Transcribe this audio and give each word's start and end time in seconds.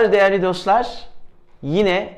Merhabalar 0.00 0.20
değerli 0.20 0.42
dostlar. 0.42 0.88
Yine 1.62 2.12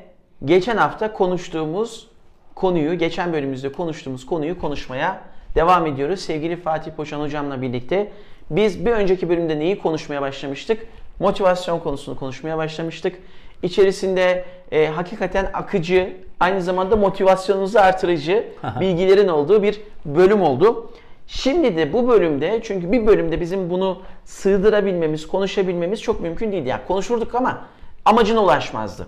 geçen 0.45 0.77
hafta 0.77 1.13
konuştuğumuz 1.13 2.07
konuyu, 2.55 2.97
geçen 2.97 3.33
bölümümüzde 3.33 3.71
konuştuğumuz 3.71 4.25
konuyu 4.25 4.59
konuşmaya 4.59 5.21
devam 5.55 5.85
ediyoruz. 5.85 6.19
Sevgili 6.19 6.55
Fatih 6.55 6.91
Poşan 6.91 7.19
hocamla 7.19 7.61
birlikte 7.61 8.11
biz 8.49 8.85
bir 8.85 8.91
önceki 8.91 9.29
bölümde 9.29 9.59
neyi 9.59 9.79
konuşmaya 9.79 10.21
başlamıştık? 10.21 10.87
Motivasyon 11.19 11.79
konusunu 11.79 12.19
konuşmaya 12.19 12.57
başlamıştık. 12.57 13.15
İçerisinde 13.63 14.45
e, 14.71 14.87
hakikaten 14.87 15.49
akıcı, 15.53 16.17
aynı 16.39 16.61
zamanda 16.61 16.95
motivasyonunuzu 16.95 17.79
artırıcı 17.79 18.47
bilgilerin 18.79 19.27
olduğu 19.27 19.63
bir 19.63 19.81
bölüm 20.05 20.41
oldu. 20.41 20.91
Şimdi 21.33 21.77
de 21.77 21.93
bu 21.93 22.07
bölümde 22.07 22.59
çünkü 22.63 22.91
bir 22.91 23.07
bölümde 23.07 23.41
bizim 23.41 23.69
bunu 23.69 24.01
sığdırabilmemiz, 24.25 25.27
konuşabilmemiz 25.27 26.01
çok 26.01 26.21
mümkün 26.21 26.51
değildi. 26.51 26.69
Yani 26.69 26.81
konuşurduk 26.87 27.35
ama 27.35 27.65
amacına 28.05 28.43
ulaşmazdı. 28.43 29.07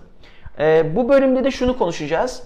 Ee, 0.58 0.96
bu 0.96 1.08
bölümde 1.08 1.44
de 1.44 1.50
şunu 1.50 1.78
konuşacağız. 1.78 2.42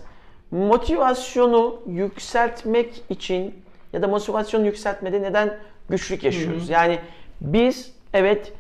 Motivasyonu 0.51 1.81
yükseltmek 1.87 3.03
için 3.11 3.55
ya 3.93 4.03
da 4.03 4.09
motivasyonu 4.09 4.67
yükseltmede 4.67 5.23
neden 5.23 5.57
güçlük 5.89 6.25
yaşıyoruz? 6.25 6.63
Hı 6.63 6.69
hı. 6.69 6.73
Yani 6.73 6.99
biz 7.41 7.93
evet 8.15 8.53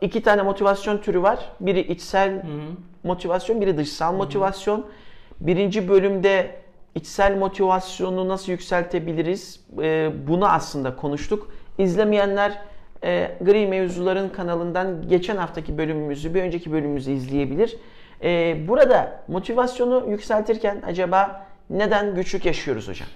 iki 0.00 0.22
tane 0.22 0.42
motivasyon 0.42 0.98
türü 0.98 1.22
var. 1.22 1.38
Biri 1.60 1.80
içsel 1.80 2.30
hı 2.30 2.36
hı. 2.36 2.60
motivasyon, 3.04 3.60
biri 3.60 3.76
dışsal 3.76 4.08
hı 4.08 4.12
hı. 4.12 4.18
motivasyon. 4.18 4.86
Birinci 5.40 5.88
bölümde 5.88 6.61
içsel 6.94 7.36
motivasyonu 7.36 8.28
nasıl 8.28 8.52
yükseltebiliriz? 8.52 9.60
E, 9.82 10.12
bunu 10.28 10.48
aslında 10.48 10.96
konuştuk. 10.96 11.52
İzlemeyenler 11.78 12.58
e, 13.04 13.30
Gri 13.40 13.66
Mevzuların 13.66 14.28
kanalından 14.28 15.08
geçen 15.08 15.36
haftaki 15.36 15.78
bölümümüzü, 15.78 16.34
bir 16.34 16.42
önceki 16.42 16.72
bölümümüzü 16.72 17.12
izleyebilir. 17.12 17.76
E, 18.22 18.56
burada 18.68 19.22
motivasyonu 19.28 20.10
yükseltirken 20.10 20.82
acaba 20.86 21.46
neden 21.70 22.14
güçlük 22.14 22.46
yaşıyoruz 22.46 22.88
hocam? 22.88 23.08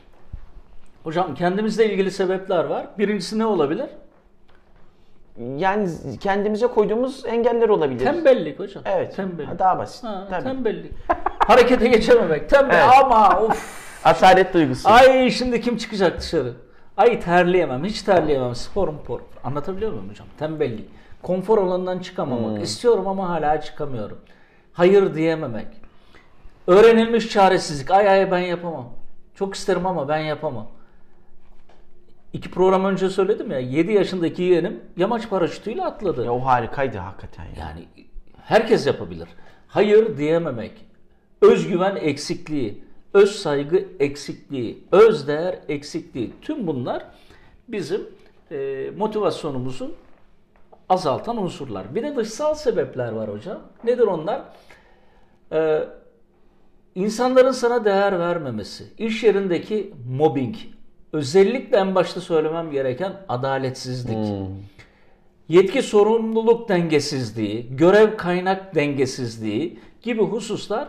Hocam 1.04 1.34
kendimizle 1.34 1.92
ilgili 1.92 2.10
sebepler 2.10 2.64
var. 2.64 2.86
Birincisi 2.98 3.38
ne 3.38 3.46
olabilir? 3.46 3.86
Yani 5.56 5.88
kendimize 6.20 6.66
koyduğumuz 6.66 7.26
engeller 7.26 7.68
olabilir. 7.68 8.04
Tembellik 8.04 8.58
hocam. 8.58 8.82
Evet. 8.86 9.16
Tembellik. 9.16 9.58
Daha 9.58 9.78
basit. 9.78 10.04
Ha, 10.04 10.26
Tabii. 10.30 10.44
Tembellik. 10.44 10.92
Harekete 11.38 11.88
geçememek. 11.88 12.50
Tembel 12.50 12.74
evet. 12.74 13.04
ama 13.04 13.40
of. 13.40 13.86
Asalet 14.04 14.54
duygusu. 14.54 14.88
Ay 14.88 15.30
şimdi 15.30 15.60
kim 15.60 15.76
çıkacak 15.76 16.20
dışarı? 16.20 16.52
Ay 16.96 17.20
terleyemem. 17.20 17.84
Hiç 17.84 18.02
terleyemem. 18.02 18.54
Sporum 18.54 18.98
por. 19.06 19.20
Anlatabiliyor 19.44 19.92
muyum 19.92 20.10
hocam? 20.10 20.26
Tembellik. 20.38 20.88
Konfor 21.22 21.58
alanından 21.58 21.98
çıkamamak. 21.98 22.56
Hmm. 22.56 22.62
İstiyorum 22.62 23.08
ama 23.08 23.28
hala 23.28 23.60
çıkamıyorum. 23.60 24.18
Hayır 24.72 25.14
diyememek. 25.14 25.66
Öğrenilmiş 26.66 27.28
çaresizlik. 27.28 27.90
Ay 27.90 28.08
ay 28.08 28.30
ben 28.30 28.38
yapamam. 28.38 28.88
Çok 29.34 29.54
isterim 29.54 29.86
ama 29.86 30.08
ben 30.08 30.18
yapamam. 30.18 30.66
İki 32.36 32.50
program 32.50 32.84
önce 32.84 33.10
söyledim 33.10 33.50
ya 33.50 33.58
7 33.58 33.92
yaşındaki 33.92 34.42
yeğenim 34.42 34.80
yamaç 34.96 35.28
paraşütüyle 35.28 35.84
atladı. 35.84 36.24
Ya 36.24 36.32
o 36.32 36.40
harikaydı 36.40 36.98
hakikaten 36.98 37.44
ya. 37.44 37.50
Yani 37.58 37.84
herkes 38.42 38.86
yapabilir. 38.86 39.28
Hayır 39.68 40.18
diyememek, 40.18 40.72
özgüven 41.40 41.96
eksikliği, 41.96 42.84
öz 43.14 43.30
saygı 43.30 43.84
eksikliği, 43.98 44.84
öz 44.92 45.28
değer 45.28 45.58
eksikliği 45.68 46.32
tüm 46.42 46.66
bunlar 46.66 47.04
bizim 47.68 48.00
e, 48.50 48.90
motivasyonumuzu 48.96 49.94
azaltan 50.88 51.42
unsurlar. 51.42 51.94
Bir 51.94 52.02
de 52.02 52.16
dışsal 52.16 52.54
sebepler 52.54 53.12
var 53.12 53.30
hocam. 53.30 53.60
Nedir 53.84 54.06
onlar? 54.06 54.42
Ee, 55.52 55.84
insanların 56.94 57.52
sana 57.52 57.84
değer 57.84 58.18
vermemesi, 58.18 58.84
iş 58.98 59.24
yerindeki 59.24 59.94
mobbing, 60.08 60.56
özellikle 61.16 61.76
en 61.76 61.94
başta 61.94 62.20
söylemem 62.20 62.70
gereken 62.70 63.12
adaletsizlik. 63.28 64.16
Hmm. 64.16 64.46
Yetki 65.48 65.82
sorumluluk 65.82 66.68
dengesizliği, 66.68 67.76
görev 67.76 68.16
kaynak 68.16 68.74
dengesizliği 68.74 69.78
gibi 70.02 70.22
hususlar 70.22 70.88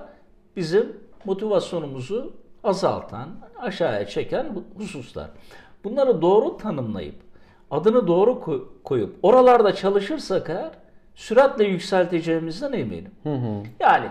bizim 0.55 0.97
motivasyonumuzu 1.25 2.33
azaltan, 2.63 3.29
aşağıya 3.59 4.07
çeken 4.07 4.45
hususlar. 4.77 5.29
Bunları 5.83 6.21
doğru 6.21 6.57
tanımlayıp, 6.57 7.15
adını 7.71 8.07
doğru 8.07 8.63
koyup 8.83 9.15
oralarda 9.23 9.75
çalışırsak 9.75 10.49
eğer 10.49 10.71
süratle 11.15 11.63
yükselteceğimizden 11.63 12.73
eminim. 12.73 13.11
Hı 13.23 13.33
hı. 13.33 13.63
Yani 13.79 14.07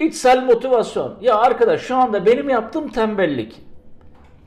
içsel 0.00 0.44
motivasyon. 0.44 1.16
Ya 1.20 1.36
arkadaş 1.36 1.80
şu 1.80 1.96
anda 1.96 2.26
benim 2.26 2.48
yaptığım 2.48 2.88
tembellik 2.88 3.71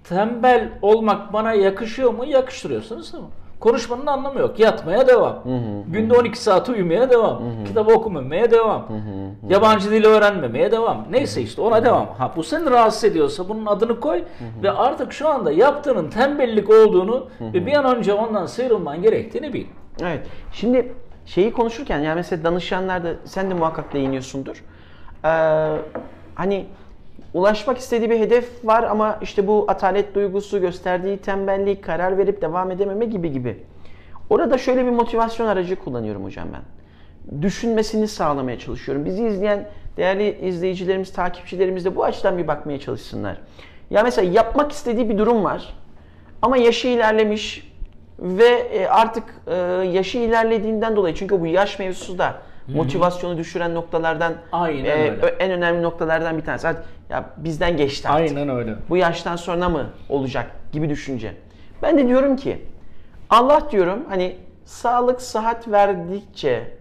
tembel 0.09 0.69
olmak 0.81 1.33
bana 1.33 1.53
yakışıyor 1.53 2.13
mu? 2.13 2.25
Yakıştırıyorsunuz 2.25 3.11
tamam. 3.11 3.29
Konuşmanın 3.59 4.05
anlamı 4.05 4.39
yok. 4.39 4.59
Yatmaya 4.59 5.07
devam. 5.07 5.33
Hı 5.43 5.49
hı, 5.49 5.83
Günde 5.87 6.13
hı. 6.13 6.19
12 6.19 6.41
saat 6.41 6.69
uyumaya 6.69 7.09
devam. 7.09 7.39
Hı 7.39 7.61
hı. 7.61 7.63
Kitap 7.65 7.89
okumamaya 7.89 8.51
devam. 8.51 8.89
Hı 8.89 8.93
hı, 8.93 8.97
hı. 8.97 9.53
Yabancı 9.53 9.91
dil 9.91 10.05
öğrenmemeye 10.05 10.71
devam. 10.71 11.05
Neyse 11.11 11.41
işte 11.41 11.61
ona 11.61 11.85
devam. 11.85 12.07
Ha 12.17 12.31
bu 12.35 12.43
seni 12.43 12.69
rahatsız 12.69 13.03
ediyorsa 13.03 13.49
bunun 13.49 13.65
adını 13.65 13.99
koy 13.99 14.17
hı 14.17 14.21
hı. 14.21 14.63
ve 14.63 14.71
artık 14.71 15.13
şu 15.13 15.29
anda 15.29 15.51
yaptığının 15.51 16.09
tembellik 16.09 16.69
olduğunu 16.69 17.27
hı 17.37 17.45
hı. 17.45 17.53
ve 17.53 17.65
bir 17.65 17.73
an 17.73 17.97
önce 17.97 18.13
ondan 18.13 18.45
sıyrılman 18.45 19.01
gerektiğini 19.01 19.53
bil. 19.53 19.65
Evet. 20.01 20.27
Şimdi 20.51 20.93
şeyi 21.25 21.53
konuşurken 21.53 21.99
yani 21.99 22.15
mesela 22.15 22.43
danışanlarda 22.43 23.09
sen 23.25 23.49
de 23.49 23.53
muhakkak 23.53 23.93
değiniyorsundur. 23.93 24.63
Ee, 25.25 25.27
hani 26.35 26.65
ulaşmak 27.35 27.77
istediği 27.77 28.09
bir 28.09 28.19
hedef 28.19 28.65
var 28.65 28.83
ama 28.83 29.19
işte 29.21 29.47
bu 29.47 29.65
atalet 29.67 30.15
duygusu, 30.15 30.61
gösterdiği 30.61 31.17
tembellik, 31.17 31.83
karar 31.83 32.17
verip 32.17 32.41
devam 32.41 32.71
edememe 32.71 33.05
gibi 33.05 33.31
gibi. 33.31 33.63
Orada 34.29 34.57
şöyle 34.57 34.85
bir 34.85 34.91
motivasyon 34.91 35.47
aracı 35.47 35.75
kullanıyorum 35.75 36.23
hocam 36.23 36.47
ben. 36.53 36.61
Düşünmesini 37.41 38.07
sağlamaya 38.07 38.59
çalışıyorum. 38.59 39.05
Bizi 39.05 39.27
izleyen 39.27 39.69
değerli 39.97 40.47
izleyicilerimiz, 40.47 41.13
takipçilerimiz 41.13 41.85
de 41.85 41.95
bu 41.95 42.03
açıdan 42.03 42.37
bir 42.37 42.47
bakmaya 42.47 42.79
çalışsınlar. 42.79 43.37
Ya 43.89 44.03
mesela 44.03 44.31
yapmak 44.31 44.71
istediği 44.71 45.09
bir 45.09 45.17
durum 45.17 45.43
var 45.43 45.73
ama 46.41 46.57
yaşı 46.57 46.87
ilerlemiş 46.87 47.71
ve 48.19 48.47
e, 48.47 48.87
artık 48.87 49.23
e, 49.47 49.55
yaşı 49.93 50.17
ilerlediğinden 50.17 50.95
dolayı 50.95 51.15
çünkü 51.15 51.41
bu 51.41 51.45
yaş 51.45 51.79
mevzusu 51.79 52.17
da 52.17 52.35
motivasyonu 52.67 53.37
düşüren 53.37 53.75
noktalardan 53.75 54.33
Aynen 54.51 54.85
e, 54.85 54.91
öyle. 54.91 55.25
en 55.39 55.51
önemli 55.51 55.83
noktalardan 55.83 56.37
bir 56.37 56.43
tanesi. 56.43 56.67
Hadi 56.67 56.79
ya 57.09 57.29
bizden 57.37 57.77
geçti 57.77 58.09
artık. 58.09 58.37
Aynen 58.37 58.55
öyle. 58.55 58.75
Bu 58.89 58.97
yaştan 58.97 59.35
sonra 59.35 59.69
mı 59.69 59.89
olacak 60.09 60.51
gibi 60.71 60.89
düşünce. 60.89 61.33
Ben 61.81 61.97
de 61.97 62.07
diyorum 62.07 62.35
ki 62.35 62.61
Allah 63.29 63.71
diyorum 63.71 64.05
hani 64.09 64.37
sağlık 64.65 65.21
sıhhat 65.21 65.67
verdikçe 65.67 66.77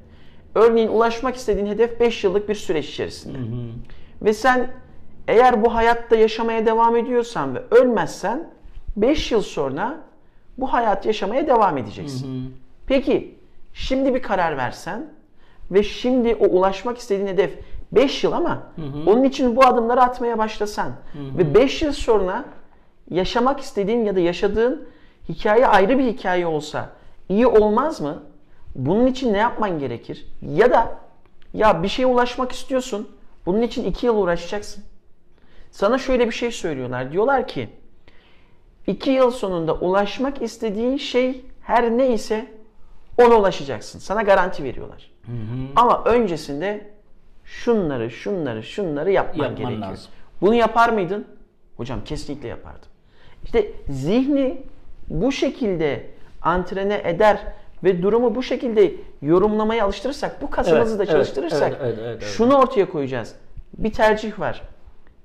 örneğin 0.55 0.89
ulaşmak 0.89 1.37
istediğin 1.37 1.67
hedef 1.67 2.01
5 2.01 2.25
yıllık 2.25 2.49
bir 2.49 2.55
süreç 2.55 2.89
içerisinde. 2.89 3.39
Hı 3.39 3.43
hı. 3.43 3.67
Ve 4.23 4.33
sen 4.33 4.71
eğer 5.29 5.65
bu 5.65 5.75
hayatta 5.75 6.17
yaşamaya 6.17 6.67
devam 6.67 6.97
ediyorsan 6.97 7.55
ve 7.55 7.63
ölmezsen 7.71 8.51
5 8.97 9.33
yıl 9.33 9.43
sonra 9.43 10.01
bu 10.59 10.73
hayat 10.73 11.07
yaşamaya 11.07 11.47
devam 11.47 11.79
edeceksin. 11.79 12.45
Hı 12.45 12.47
hı. 12.47 12.51
Peki 12.87 13.39
şimdi 13.73 14.15
bir 14.15 14.23
karar 14.23 14.57
versen 14.57 15.07
ve 15.71 15.83
şimdi 15.83 16.35
o 16.35 16.47
ulaşmak 16.47 16.99
istediğin 16.99 17.27
hedef 17.27 17.59
5 17.93 18.25
yıl 18.25 18.33
ama 18.33 18.63
hı 18.77 18.83
hı. 18.83 19.11
onun 19.11 19.25
için 19.25 19.57
bu 19.57 19.67
adımları 19.67 20.03
atmaya 20.03 20.39
başlasan 20.39 20.87
hı 20.87 21.19
hı. 21.19 21.39
ve 21.39 21.55
5 21.55 21.83
yıl 21.83 21.93
sonra 21.93 22.45
yaşamak 23.11 23.61
istediğin 23.61 24.05
ya 24.05 24.17
da 24.17 24.21
yaşadığın 24.21 24.89
hikaye 25.29 25.67
ayrı 25.67 25.99
bir 25.99 26.05
hikaye 26.05 26.47
olsa 26.47 26.91
iyi 27.29 27.47
olmaz 27.47 28.01
mı? 28.01 28.23
Bunun 28.75 29.07
için 29.07 29.33
ne 29.33 29.39
yapman 29.39 29.79
gerekir? 29.79 30.27
Ya 30.43 30.71
da 30.71 30.99
ya 31.55 31.83
bir 31.83 31.89
şeye 31.89 32.07
ulaşmak 32.07 32.53
istiyorsun. 32.53 33.09
Bunun 33.47 33.63
için 33.63 33.85
2 33.85 34.07
yıl 34.07 34.17
uğraşacaksın. 34.17 34.85
Sana 35.71 35.99
şöyle 35.99 36.27
bir 36.27 36.33
şey 36.33 36.51
söylüyorlar. 36.51 37.13
Diyorlar 37.13 37.49
ki 37.49 37.69
2 38.87 39.11
yıl 39.11 39.31
sonunda 39.31 39.75
ulaşmak 39.75 40.43
istediğin 40.43 40.97
şey 40.97 41.45
her 41.63 41.91
neyse 41.91 42.47
ona 43.19 43.35
ulaşacaksın. 43.35 43.99
Sana 43.99 44.23
garanti 44.23 44.65
veriyorlar. 44.65 45.14
Hı 45.27 45.33
hı. 45.33 45.69
Ama 45.77 46.05
öncesinde 46.05 46.91
şunları, 47.45 48.11
şunları, 48.11 48.63
şunları 48.63 49.11
yapman 49.11 49.45
Yapman 49.45 49.69
gerekiyor. 49.69 49.91
Lazım. 49.91 50.11
Bunu 50.41 50.55
yapar 50.55 50.89
mıydın? 50.89 51.27
Hocam 51.77 52.05
kesinlikle 52.05 52.49
yapardım. 52.49 52.89
İşte 53.45 53.71
zihni 53.89 54.63
bu 55.09 55.33
şekilde 55.33 56.07
antrene 56.43 57.03
eder 57.05 57.39
ve 57.85 58.03
durumu 58.03 58.35
bu 58.35 58.43
şekilde 58.43 58.95
yorumlamaya 59.23 59.85
alıştırırsak, 59.85 60.43
bu 60.43 60.51
kasımızı 60.51 60.97
evet, 60.97 61.09
da 61.09 61.13
çalıştırırsak 61.13 61.73
evet, 61.73 61.81
evet, 61.83 61.99
evet, 61.99 62.19
evet, 62.23 62.33
şunu 62.37 62.57
ortaya 62.57 62.91
koyacağız. 62.91 63.35
Bir 63.79 63.93
tercih 63.93 64.41
var. 64.41 64.63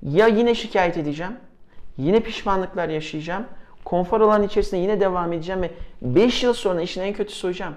Ya 0.02 0.26
yine 0.26 0.54
şikayet 0.54 0.96
edeceğim, 0.96 1.32
yine 1.96 2.20
pişmanlıklar 2.20 2.88
yaşayacağım, 2.88 3.44
konfor 3.84 4.20
alanı 4.20 4.46
içerisinde 4.46 4.80
yine 4.80 5.00
devam 5.00 5.32
edeceğim 5.32 5.62
ve 5.62 5.70
5 6.02 6.42
yıl 6.42 6.54
sonra 6.54 6.80
işin 6.82 7.00
en 7.00 7.12
kötüsü 7.12 7.48
hocam. 7.48 7.74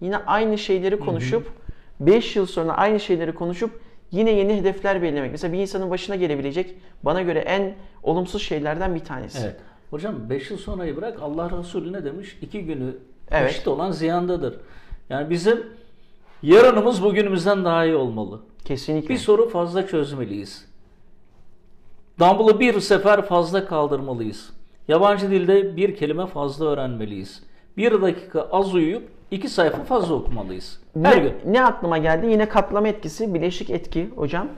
Yine 0.00 0.16
aynı 0.16 0.58
şeyleri 0.58 0.98
konuşup 0.98 1.46
hı 1.46 1.48
hı 1.48 1.63
5 2.06 2.36
yıl 2.36 2.46
sonra 2.46 2.72
aynı 2.72 3.00
şeyleri 3.00 3.34
konuşup 3.34 3.80
yine 4.10 4.30
yeni 4.30 4.56
hedefler 4.56 5.02
belirlemek. 5.02 5.30
Mesela 5.30 5.52
bir 5.52 5.58
insanın 5.58 5.90
başına 5.90 6.16
gelebilecek 6.16 6.74
bana 7.02 7.22
göre 7.22 7.38
en 7.38 7.74
olumsuz 8.02 8.42
şeylerden 8.42 8.94
bir 8.94 9.04
tanesi. 9.04 9.38
Evet. 9.44 9.56
Hocam 9.90 10.30
5 10.30 10.50
yıl 10.50 10.58
sonrayı 10.58 10.96
bırak 10.96 11.18
Allah 11.22 11.58
Resulü 11.58 11.92
ne 11.92 12.04
demiş? 12.04 12.38
İki 12.42 12.64
günü 12.64 12.96
Evet. 13.30 13.50
eşit 13.50 13.68
olan 13.68 13.90
ziyandadır. 13.90 14.54
Yani 15.10 15.30
bizim 15.30 15.66
yarınımız 16.42 17.02
bugünümüzden 17.02 17.64
daha 17.64 17.84
iyi 17.84 17.94
olmalı. 17.94 18.40
Kesinlikle. 18.64 19.08
Bir 19.08 19.18
soru 19.18 19.48
fazla 19.48 19.86
çözmeliyiz. 19.86 20.66
Dumbbell'ı 22.20 22.60
bir 22.60 22.80
sefer 22.80 23.22
fazla 23.26 23.66
kaldırmalıyız. 23.66 24.52
Yabancı 24.88 25.30
dilde 25.30 25.76
bir 25.76 25.96
kelime 25.96 26.26
fazla 26.26 26.66
öğrenmeliyiz. 26.66 27.42
Bir 27.76 28.02
dakika 28.02 28.42
az 28.52 28.74
uyuyup 28.74 29.08
iki 29.34 29.48
sayfa 29.48 29.84
fazla 29.84 30.14
okumalıyız. 30.14 30.80
Her 31.02 31.16
ne, 31.16 31.20
gün. 31.22 31.32
ne 31.46 31.64
aklıma 31.64 31.98
geldi? 31.98 32.26
Yine 32.26 32.48
katlama 32.48 32.88
etkisi, 32.88 33.34
bileşik 33.34 33.70
etki 33.70 34.08
hocam. 34.16 34.48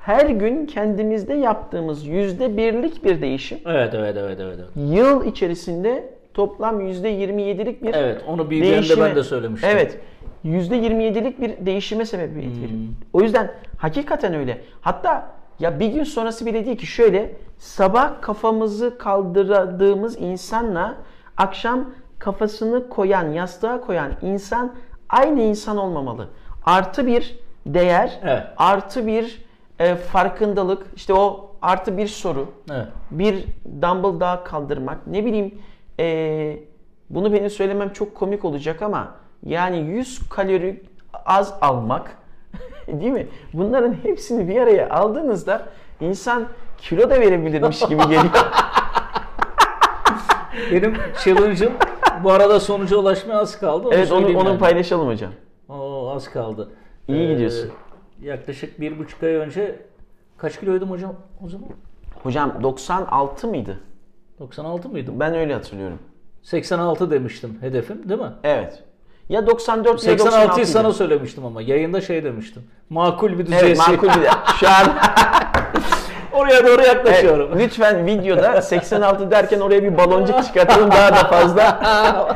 Her 0.00 0.26
gün 0.26 0.66
kendimizde 0.66 1.34
yaptığımız 1.34 2.06
yüzde 2.06 2.56
birlik 2.56 3.04
bir 3.04 3.20
değişim 3.22 3.58
Evet, 3.66 3.94
evet, 3.94 4.16
evet, 4.18 4.38
evet. 4.40 4.58
evet. 4.58 4.70
yıl 4.98 5.24
içerisinde 5.26 6.12
toplam 6.34 6.80
yüzde 6.80 7.10
27'lik 7.12 7.82
bir 7.82 7.94
Evet, 7.94 8.24
onu 8.28 8.50
BBM'de 8.50 8.60
değişime- 8.64 9.04
ben 9.04 9.16
de 9.16 9.22
söylemiştim. 9.22 9.70
Evet. 9.72 9.98
Yüzde 10.44 10.76
27'lik 10.76 11.40
bir 11.40 11.66
değişime 11.66 12.04
sebebiyet 12.04 12.54
Hmm. 12.54 12.62
veriyor. 12.62 12.80
O 13.12 13.20
yüzden 13.20 13.50
hakikaten 13.78 14.34
öyle. 14.34 14.60
Hatta 14.80 15.26
ya 15.60 15.80
bir 15.80 15.86
gün 15.88 16.04
sonrası 16.04 16.46
bile 16.46 16.66
değil 16.66 16.76
ki 16.76 16.86
şöyle 16.86 17.32
sabah 17.58 18.20
kafamızı 18.22 18.98
kaldırdığımız 18.98 20.20
insanla 20.20 20.94
akşam 21.36 21.90
kafasını 22.18 22.88
koyan, 22.88 23.32
yastığa 23.32 23.80
koyan 23.80 24.12
insan 24.22 24.74
aynı 25.08 25.42
insan 25.42 25.76
olmamalı. 25.76 26.28
Artı 26.64 27.06
bir 27.06 27.38
değer, 27.66 28.20
Evet. 28.22 28.42
artı 28.56 29.06
bir 29.06 29.44
e, 29.78 29.94
farkındalık, 29.96 30.86
işte 30.96 31.12
o 31.14 31.50
artı 31.62 31.98
bir 31.98 32.08
soru 32.08 32.48
Evet. 32.70 32.86
bir 33.10 33.44
dumbbell 33.82 34.20
daha 34.20 34.44
kaldırmak, 34.44 35.06
ne 35.06 35.24
bileyim 35.24 35.54
eee, 35.98 36.62
bunu 37.10 37.32
benim 37.32 37.50
söylemem 37.50 37.92
çok 37.92 38.14
komik 38.14 38.44
olacak 38.44 38.82
ama 38.82 39.08
yani 39.42 39.78
100 39.78 40.28
kalori 40.28 40.82
az 41.24 41.54
almak 41.60 42.10
değil 42.86 43.12
mi? 43.12 43.26
Bunların 43.52 43.96
hepsini 44.02 44.48
bir 44.48 44.60
araya 44.60 44.90
aldığınızda 44.90 45.62
insan 46.00 46.44
kilo 46.78 47.10
da 47.10 47.20
verebilirmiş 47.20 47.78
gibi 47.80 48.02
geliyor. 48.02 48.24
Benim 50.72 50.94
challenge'ım 51.24 51.72
bu 52.24 52.32
arada 52.32 52.60
sonuca 52.60 52.96
ulaşmaya 52.96 53.38
az 53.38 53.58
kaldı. 53.58 53.88
Onu 53.88 53.94
evet 53.94 54.12
onu, 54.12 54.38
onu 54.38 54.48
yani. 54.48 54.58
paylaşalım 54.58 55.08
hocam. 55.08 55.32
Oo, 55.68 56.10
az 56.14 56.30
kaldı. 56.30 56.68
İyi 57.08 57.28
gidiyorsun. 57.28 57.70
Yaklaşık 58.22 58.80
bir 58.80 58.98
buçuk 58.98 59.22
ay 59.22 59.34
önce 59.34 59.80
kaç 60.38 60.60
kiloydum 60.60 60.90
hocam 60.90 61.14
o 61.44 61.48
zaman? 61.48 61.68
Hocam 62.22 62.62
96 62.62 63.48
mıydı? 63.48 63.80
96 64.38 64.88
mıydım? 64.88 65.20
Ben 65.20 65.34
öyle 65.34 65.54
hatırlıyorum. 65.54 65.98
86 66.42 67.10
demiştim 67.10 67.58
hedefim 67.60 68.08
değil 68.08 68.20
mi? 68.20 68.32
Evet. 68.44 68.82
Ya 69.28 69.46
94 69.46 70.04
ya 70.04 70.12
86'yı 70.14 70.18
96 70.18 70.60
'ydı. 70.60 70.66
sana 70.68 70.92
söylemiştim 70.92 71.44
ama 71.44 71.62
yayında 71.62 72.00
şey 72.00 72.24
demiştim. 72.24 72.62
Makul 72.90 73.38
bir 73.38 73.46
düzey. 73.46 73.58
Evet 73.60 73.78
makul 73.78 74.08
bir. 74.08 74.28
Şu 74.60 74.68
an 74.68 74.86
Oraya 76.36 76.66
doğru 76.66 76.82
yaklaşıyorum. 76.82 77.48
Evet, 77.52 77.62
lütfen 77.64 78.06
videoda 78.06 78.62
86 78.62 79.30
derken 79.30 79.60
oraya 79.60 79.82
bir 79.82 79.96
baloncuk 79.98 80.44
çıkartalım 80.44 80.90
daha 80.90 81.10
da 81.10 81.14
fazla 81.28 81.78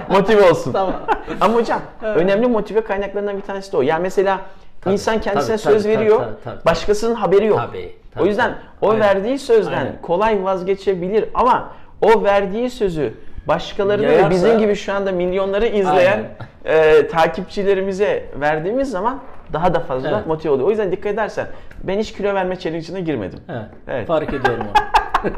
motive 0.08 0.50
olsun. 0.50 0.72
Tamam. 0.72 0.94
Ama 1.40 1.54
hocam 1.54 1.80
önemli 2.02 2.46
motive 2.46 2.80
kaynaklarından 2.80 3.36
bir 3.36 3.42
tanesi 3.42 3.72
de 3.72 3.76
o. 3.76 3.82
Yani 3.82 4.02
mesela 4.02 4.40
insan 4.86 5.20
kendisine 5.20 5.56
tabii, 5.56 5.72
söz 5.74 5.82
tabii, 5.82 5.92
veriyor, 5.98 6.16
tabii, 6.18 6.28
tabii, 6.44 6.54
tabii. 6.54 6.64
başkasının 6.64 7.14
haberi 7.14 7.46
yok. 7.46 7.58
Tabii, 7.58 7.94
tabii, 8.14 8.24
o 8.24 8.26
yüzden 8.26 8.50
tabii. 8.50 8.60
o 8.80 8.90
Aynen. 8.90 9.00
verdiği 9.06 9.38
sözden 9.38 9.78
Aynen. 9.78 10.02
kolay 10.02 10.44
vazgeçebilir 10.44 11.24
ama 11.34 11.68
o 12.02 12.22
verdiği 12.24 12.70
sözü 12.70 13.14
başkalarına 13.48 14.06
ve 14.08 14.12
Yayarsa- 14.12 14.30
bizim 14.30 14.58
gibi 14.58 14.74
şu 14.76 14.92
anda 14.92 15.12
milyonları 15.12 15.66
izleyen 15.66 16.24
e, 16.64 17.06
takipçilerimize 17.08 18.24
verdiğimiz 18.40 18.90
zaman 18.90 19.18
daha 19.52 19.74
da 19.74 19.80
fazla 19.80 20.08
Evet. 20.10 20.26
motive 20.26 20.52
oluyor. 20.52 20.66
O 20.68 20.70
yüzden 20.70 20.92
dikkat 20.92 21.12
edersen 21.12 21.46
ben 21.84 21.98
hiç 21.98 22.12
kilo 22.12 22.34
verme 22.34 22.58
challenge'ına 22.58 23.00
girmedim. 23.00 23.40
Evet, 23.48 23.66
Evet. 23.88 24.06
Fark 24.06 24.28
ediyorum 24.34 24.64
onu. 24.66 25.30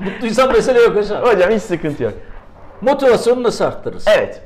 Mutluysan 0.10 0.52
mesele 0.52 0.80
yok 0.80 0.96
hocam. 0.96 1.22
Hocam 1.22 1.50
hiç 1.50 1.62
sıkıntı 1.62 2.02
yok. 2.02 2.12
Motivasyonu 2.80 3.42
nasıl 3.42 3.64
arttırırız? 3.64 4.04
Evet. 4.16 4.42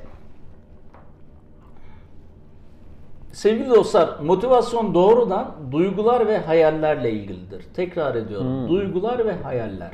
Sevgili 3.32 3.70
dostlar, 3.70 4.08
motivasyon 4.22 4.94
doğrudan 4.94 5.54
duygular 5.72 6.26
ve 6.26 6.38
hayallerle 6.38 7.10
ilgilidir. 7.12 7.64
Tekrar 7.74 8.14
ediyorum. 8.14 8.46
Hmm. 8.46 8.68
Duygular 8.68 9.26
ve 9.26 9.34
hayaller. 9.42 9.90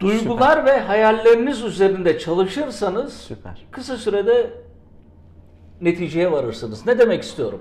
Duygular 0.00 0.64
ve 0.64 0.80
hayalleriniz 0.80 1.64
üzerinde 1.64 2.18
çalışırsanız 2.18 3.12
Süper. 3.12 3.66
kısa 3.70 3.96
sürede 3.96 4.50
neticeye 5.82 6.32
varırsınız. 6.32 6.86
Ne 6.86 6.98
demek 6.98 7.22
istiyorum? 7.22 7.60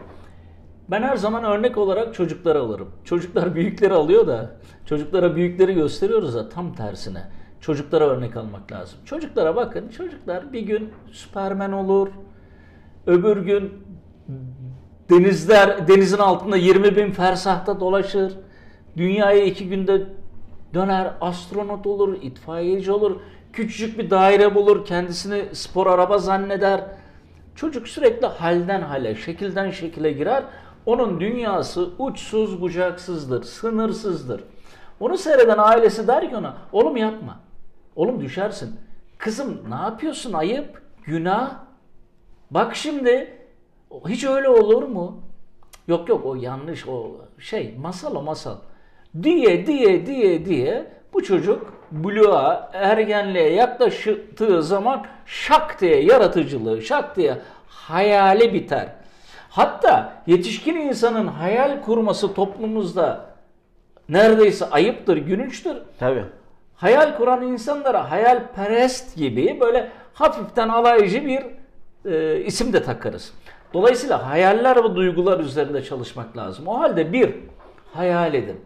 Ben 0.91 1.01
her 1.01 1.17
zaman 1.17 1.43
örnek 1.43 1.77
olarak 1.77 2.13
çocukları 2.13 2.59
alırım. 2.59 2.89
Çocuklar 3.03 3.55
büyükleri 3.55 3.93
alıyor 3.93 4.27
da 4.27 4.51
çocuklara 4.85 5.35
büyükleri 5.35 5.73
gösteriyoruz 5.73 6.35
da 6.35 6.49
tam 6.49 6.73
tersine. 6.73 7.23
Çocuklara 7.61 8.07
örnek 8.07 8.37
almak 8.37 8.71
lazım. 8.71 8.99
Çocuklara 9.05 9.55
bakın. 9.55 9.89
Çocuklar 9.89 10.53
bir 10.53 10.61
gün 10.61 10.89
Süpermen 11.11 11.71
olur. 11.71 12.07
Öbür 13.07 13.37
gün 13.37 13.71
denizler 15.09 15.87
denizin 15.87 16.17
altında 16.17 16.57
20 16.57 16.95
bin 16.95 17.11
fersahta 17.11 17.79
dolaşır. 17.79 18.33
Dünyayı 18.97 19.45
iki 19.45 19.69
günde 19.69 20.07
döner, 20.73 21.13
astronot 21.21 21.87
olur, 21.87 22.17
itfaiyeci 22.21 22.91
olur. 22.91 23.19
Küçücük 23.53 23.99
bir 23.99 24.09
daire 24.09 24.55
bulur, 24.55 24.85
kendisini 24.85 25.45
spor 25.53 25.87
araba 25.87 26.17
zanneder. 26.17 26.81
Çocuk 27.55 27.87
sürekli 27.87 28.27
halden 28.27 28.81
hale, 28.81 29.15
şekilden 29.15 29.69
şekile 29.71 30.11
girer. 30.11 30.43
Onun 30.85 31.19
dünyası 31.19 31.89
uçsuz 31.99 32.61
bucaksızdır, 32.61 33.43
sınırsızdır. 33.43 34.43
Onu 34.99 35.17
seyreden 35.17 35.57
ailesi 35.57 36.07
der 36.07 36.29
ki 36.29 36.35
ona, 36.35 36.57
oğlum 36.71 36.97
yapma. 36.97 37.39
Oğlum 37.95 38.21
düşersin. 38.21 38.79
Kızım 39.17 39.69
ne 39.69 39.75
yapıyorsun 39.75 40.33
ayıp, 40.33 40.81
günah. 41.03 41.51
Bak 42.51 42.75
şimdi 42.75 43.37
hiç 44.07 44.23
öyle 44.23 44.49
olur 44.49 44.83
mu? 44.83 45.21
Yok 45.87 46.09
yok 46.09 46.25
o 46.25 46.35
yanlış 46.35 46.87
o 46.87 47.11
şey 47.39 47.75
masal 47.77 48.15
o 48.15 48.21
masal. 48.21 48.55
Diye 49.23 49.67
diye 49.67 50.05
diye 50.05 50.45
diye 50.45 50.91
bu 51.13 51.23
çocuk 51.23 51.73
buluğa 51.91 52.69
ergenliğe 52.73 53.49
yaklaştığı 53.53 54.63
zaman 54.63 55.05
şak 55.25 55.81
diye 55.81 56.03
yaratıcılığı 56.03 56.81
şak 56.81 57.15
diye 57.15 57.37
hayali 57.67 58.53
biter. 58.53 58.87
Hatta 59.49 60.13
yetişkin 60.27 60.75
insanın 60.75 61.27
hayal 61.27 61.81
kurması 61.81 62.33
toplumumuzda 62.33 63.25
neredeyse 64.09 64.65
ayıptır, 64.65 65.17
gülünçtür. 65.17 65.77
Tabii. 65.99 66.25
Hayal 66.75 67.17
kuran 67.17 67.41
insanlara 67.41 68.11
hayalperest 68.11 69.15
gibi 69.15 69.57
böyle 69.59 69.91
hafiften 70.13 70.69
alaycı 70.69 71.25
bir 71.25 71.43
e, 72.11 72.43
isim 72.43 72.73
de 72.73 72.83
takarız. 72.83 73.33
Dolayısıyla 73.73 74.29
hayaller 74.29 74.83
ve 74.83 74.95
duygular 74.95 75.39
üzerinde 75.39 75.83
çalışmak 75.83 76.37
lazım. 76.37 76.67
O 76.67 76.79
halde 76.79 77.13
bir, 77.13 77.35
hayal 77.93 78.33
edin. 78.33 78.61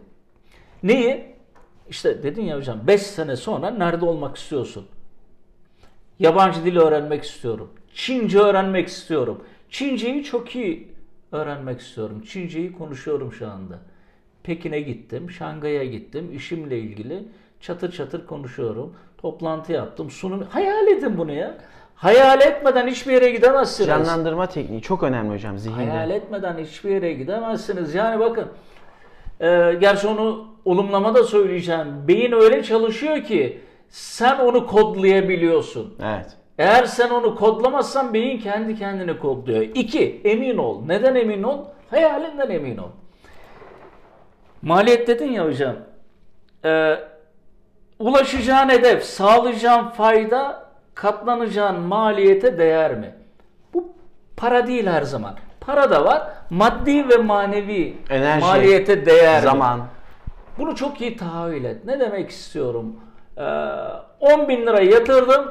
Neyi? 0.82 1.35
İşte 1.88 2.22
dedin 2.22 2.42
ya 2.42 2.56
hocam 2.56 2.78
5 2.86 3.02
sene 3.02 3.36
sonra 3.36 3.70
nerede 3.70 4.04
olmak 4.04 4.36
istiyorsun? 4.36 4.86
Yabancı 6.18 6.64
dil 6.64 6.76
öğrenmek 6.76 7.24
istiyorum. 7.24 7.70
Çince 7.94 8.38
öğrenmek 8.38 8.88
istiyorum. 8.88 9.42
Çinceyi 9.70 10.24
çok 10.24 10.56
iyi 10.56 10.88
öğrenmek 11.32 11.80
istiyorum. 11.80 12.22
Çinceyi 12.28 12.72
konuşuyorum 12.72 13.32
şu 13.32 13.48
anda. 13.48 13.78
Pekin'e 14.42 14.80
gittim, 14.80 15.30
Şangay'a 15.30 15.84
gittim. 15.84 16.32
işimle 16.36 16.78
ilgili 16.78 17.22
çatır 17.60 17.92
çatır 17.92 18.26
konuşuyorum. 18.26 18.94
Toplantı 19.18 19.72
yaptım, 19.72 20.10
sunum. 20.10 20.42
Hayal 20.42 20.86
edin 20.86 21.18
bunu 21.18 21.32
ya. 21.32 21.58
Hayal 21.94 22.40
etmeden 22.40 22.86
hiçbir 22.86 23.12
yere 23.12 23.30
gidemezsiniz. 23.30 23.88
Canlandırma 23.88 24.46
tekniği 24.46 24.82
çok 24.82 25.02
önemli 25.02 25.34
hocam 25.34 25.58
zihinde. 25.58 25.90
Hayal 25.90 26.10
etmeden 26.10 26.58
hiçbir 26.58 26.90
yere 26.90 27.12
gidemezsiniz. 27.12 27.94
Yani 27.94 28.20
bakın, 28.20 28.48
e, 29.40 29.74
gerçi 29.80 30.06
onu 30.08 30.46
olumlama 30.64 31.14
da 31.14 31.24
söyleyeceğim. 31.24 32.08
Beyin 32.08 32.32
öyle 32.32 32.62
çalışıyor 32.62 33.22
ki 33.22 33.60
sen 33.88 34.38
onu 34.38 34.66
kodlayabiliyorsun. 34.66 35.94
Evet. 36.02 36.36
Eğer 36.58 36.84
sen 36.84 37.10
onu 37.10 37.34
kodlamazsan 37.34 38.14
beyin 38.14 38.38
kendi 38.38 38.78
kendini 38.78 39.18
kodluyor. 39.18 39.62
İki, 39.62 40.20
emin 40.24 40.58
ol. 40.58 40.82
Neden 40.86 41.14
emin 41.14 41.42
ol? 41.42 41.64
Hayalinden 41.90 42.50
emin 42.50 42.76
ol. 42.76 42.88
Maliyet 44.62 45.08
dedin 45.08 45.32
ya 45.32 45.46
hocam. 45.46 45.76
Ee, 46.64 46.98
ulaşacağın 47.98 48.68
hedef, 48.68 49.04
sağlayacağın 49.04 49.88
fayda, 49.88 50.68
katlanacağın 50.94 51.80
maliyete 51.80 52.58
değer 52.58 52.94
mi? 52.94 53.14
Bu 53.74 53.88
para 54.36 54.66
değil 54.66 54.86
her 54.86 55.02
zaman. 55.02 55.34
Para 55.66 55.90
da 55.90 56.04
var. 56.04 56.22
Maddi 56.50 57.08
ve 57.08 57.16
manevi 57.16 57.96
Enerji, 58.10 58.46
maliyete 58.46 59.06
değer. 59.06 59.40
Zaman. 59.40 59.80
Bunu 60.58 60.76
çok 60.76 61.00
iyi 61.00 61.16
tahayyül 61.16 61.64
et. 61.64 61.84
Ne 61.84 62.00
demek 62.00 62.30
istiyorum? 62.30 62.96
Ee, 63.38 63.42
10 64.20 64.48
bin 64.48 64.66
lira 64.66 64.80
yatırdım, 64.80 65.50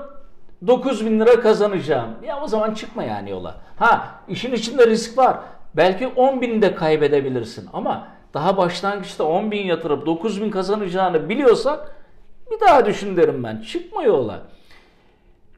9 0.68 1.06
bin 1.06 1.20
lira 1.20 1.40
kazanacağım. 1.40 2.10
Ya 2.24 2.42
o 2.42 2.48
zaman 2.48 2.74
çıkma 2.74 3.04
yani 3.04 3.30
yola. 3.30 3.56
Ha 3.80 4.08
işin 4.28 4.54
içinde 4.54 4.88
risk 4.88 5.18
var. 5.18 5.38
Belki 5.76 6.08
10 6.08 6.42
bin 6.42 6.62
de 6.62 6.76
kaybedebilirsin 6.76 7.70
ama 7.74 8.08
daha 8.34 8.58
başlangıçta 8.58 9.24
10 9.24 9.52
bin 9.52 9.66
yatırıp 9.66 10.06
9 10.06 10.42
bin 10.42 10.52
kazanacağını 10.52 11.30
biliyorsak 11.30 11.96
bir 12.52 12.60
daha 12.60 12.86
düşün 12.86 13.18
derim 13.18 13.44
ben. 13.44 13.62
Çıkma 13.62 14.04
yola. 14.04 14.42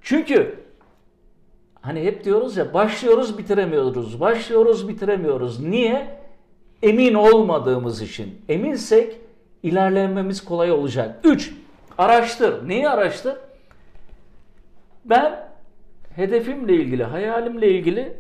Çünkü 0.02 0.67
hani 1.82 2.04
hep 2.04 2.24
diyoruz 2.24 2.58
ya 2.58 2.74
başlıyoruz 2.74 3.38
bitiremiyoruz. 3.38 4.20
Başlıyoruz 4.20 4.88
bitiremiyoruz. 4.88 5.60
Niye? 5.60 6.18
Emin 6.84 7.14
olmadığımız 7.14 8.02
için. 8.02 8.42
Eminsek 8.50 9.16
ilerlememiz 9.64 10.46
kolay 10.46 10.72
olacak. 10.72 11.20
3. 11.24 11.54
Araştır. 11.98 12.68
Neyi 12.68 12.90
araştır? 12.90 13.36
Ben 15.06 15.48
hedefimle 16.16 16.76
ilgili, 16.76 17.04
hayalimle 17.04 17.72
ilgili 17.72 18.18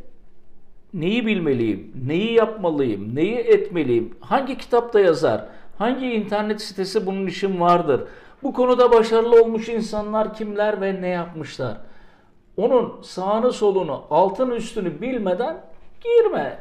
neyi 0.93 1.25
bilmeliyim, 1.25 1.91
neyi 2.07 2.33
yapmalıyım, 2.33 3.15
neyi 3.15 3.35
etmeliyim, 3.35 4.17
hangi 4.19 4.57
kitapta 4.57 4.99
yazar, 4.99 5.45
hangi 5.77 6.05
internet 6.05 6.61
sitesi 6.61 7.05
bunun 7.05 7.27
için 7.27 7.59
vardır, 7.59 8.01
bu 8.43 8.53
konuda 8.53 8.91
başarılı 8.91 9.41
olmuş 9.41 9.69
insanlar 9.69 10.33
kimler 10.33 10.81
ve 10.81 11.01
ne 11.01 11.07
yapmışlar. 11.07 11.77
Onun 12.57 13.01
sağını 13.01 13.53
solunu, 13.53 14.03
altını 14.09 14.55
üstünü 14.55 15.01
bilmeden 15.01 15.57
girme. 16.01 16.57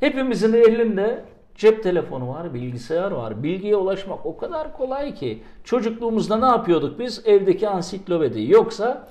Hepimizin 0.00 0.52
elinde 0.52 1.24
cep 1.54 1.82
telefonu 1.82 2.28
var, 2.28 2.54
bilgisayar 2.54 3.10
var. 3.10 3.42
Bilgiye 3.42 3.76
ulaşmak 3.76 4.26
o 4.26 4.36
kadar 4.36 4.76
kolay 4.76 5.14
ki. 5.14 5.42
Çocukluğumuzda 5.64 6.36
ne 6.36 6.46
yapıyorduk 6.46 6.98
biz? 6.98 7.26
Evdeki 7.26 7.68
ansiklopedi. 7.68 8.50
Yoksa 8.50 9.08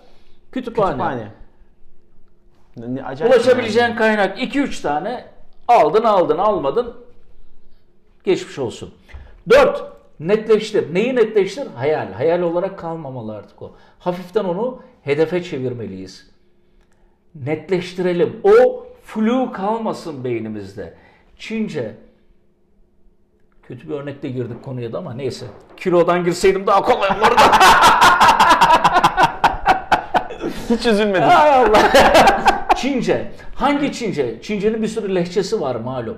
kütüphane. 0.52 0.92
Kütüphane. 0.92 1.32
Ne- 2.78 3.04
acayip 3.04 3.36
Ulaşabileceğin 3.36 3.96
kaynak 3.96 4.40
2-3 4.40 4.82
tane. 4.82 5.26
Aldın 5.68 6.04
aldın 6.04 6.38
almadın. 6.38 6.94
Geçmiş 8.24 8.60
olsun. 8.60 8.94
4. 9.50 9.97
Netleştir. 10.20 10.94
Neyi 10.94 11.16
netleştir? 11.16 11.68
Hayal. 11.76 12.14
Hayal 12.14 12.42
olarak 12.42 12.80
kalmamalı 12.80 13.36
artık 13.36 13.62
o. 13.62 13.76
Hafiften 14.00 14.44
onu 14.44 14.82
hedefe 15.04 15.44
çevirmeliyiz. 15.44 16.30
Netleştirelim. 17.36 18.40
O 18.44 18.86
flu 19.04 19.52
kalmasın 19.52 20.24
beynimizde. 20.24 20.94
Çince. 21.38 21.96
Kötü 23.64 23.90
bir 23.90 23.94
örnekte 23.94 24.30
girdik 24.30 24.64
konuya 24.64 24.94
da 24.94 24.98
ama 24.98 25.14
neyse. 25.14 25.46
Kilodan 25.78 26.24
girseydim 26.24 26.68
daha 26.68 26.82
kolay 26.82 27.10
olurdu. 27.10 27.36
Hiç 30.70 30.86
üzülmedim. 30.86 31.22
Hay 31.22 31.54
Allah. 31.54 31.92
Çince. 32.76 33.32
Hangi 33.56 33.94
Çince? 33.94 34.42
Çince'nin 34.42 34.82
bir 34.82 34.88
sürü 34.88 35.16
lehçesi 35.16 35.62
var 35.62 35.76
malum. 35.76 36.18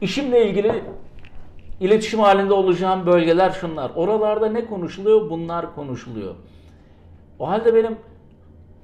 İşimle 0.00 0.46
ilgili 0.46 0.84
iletişim 1.80 2.20
halinde 2.20 2.52
olacağım 2.54 3.06
bölgeler 3.06 3.50
şunlar. 3.50 3.90
Oralarda 3.94 4.48
ne 4.48 4.66
konuşuluyor? 4.66 5.30
Bunlar 5.30 5.74
konuşuluyor. 5.74 6.34
O 7.38 7.48
halde 7.48 7.74
benim 7.74 7.96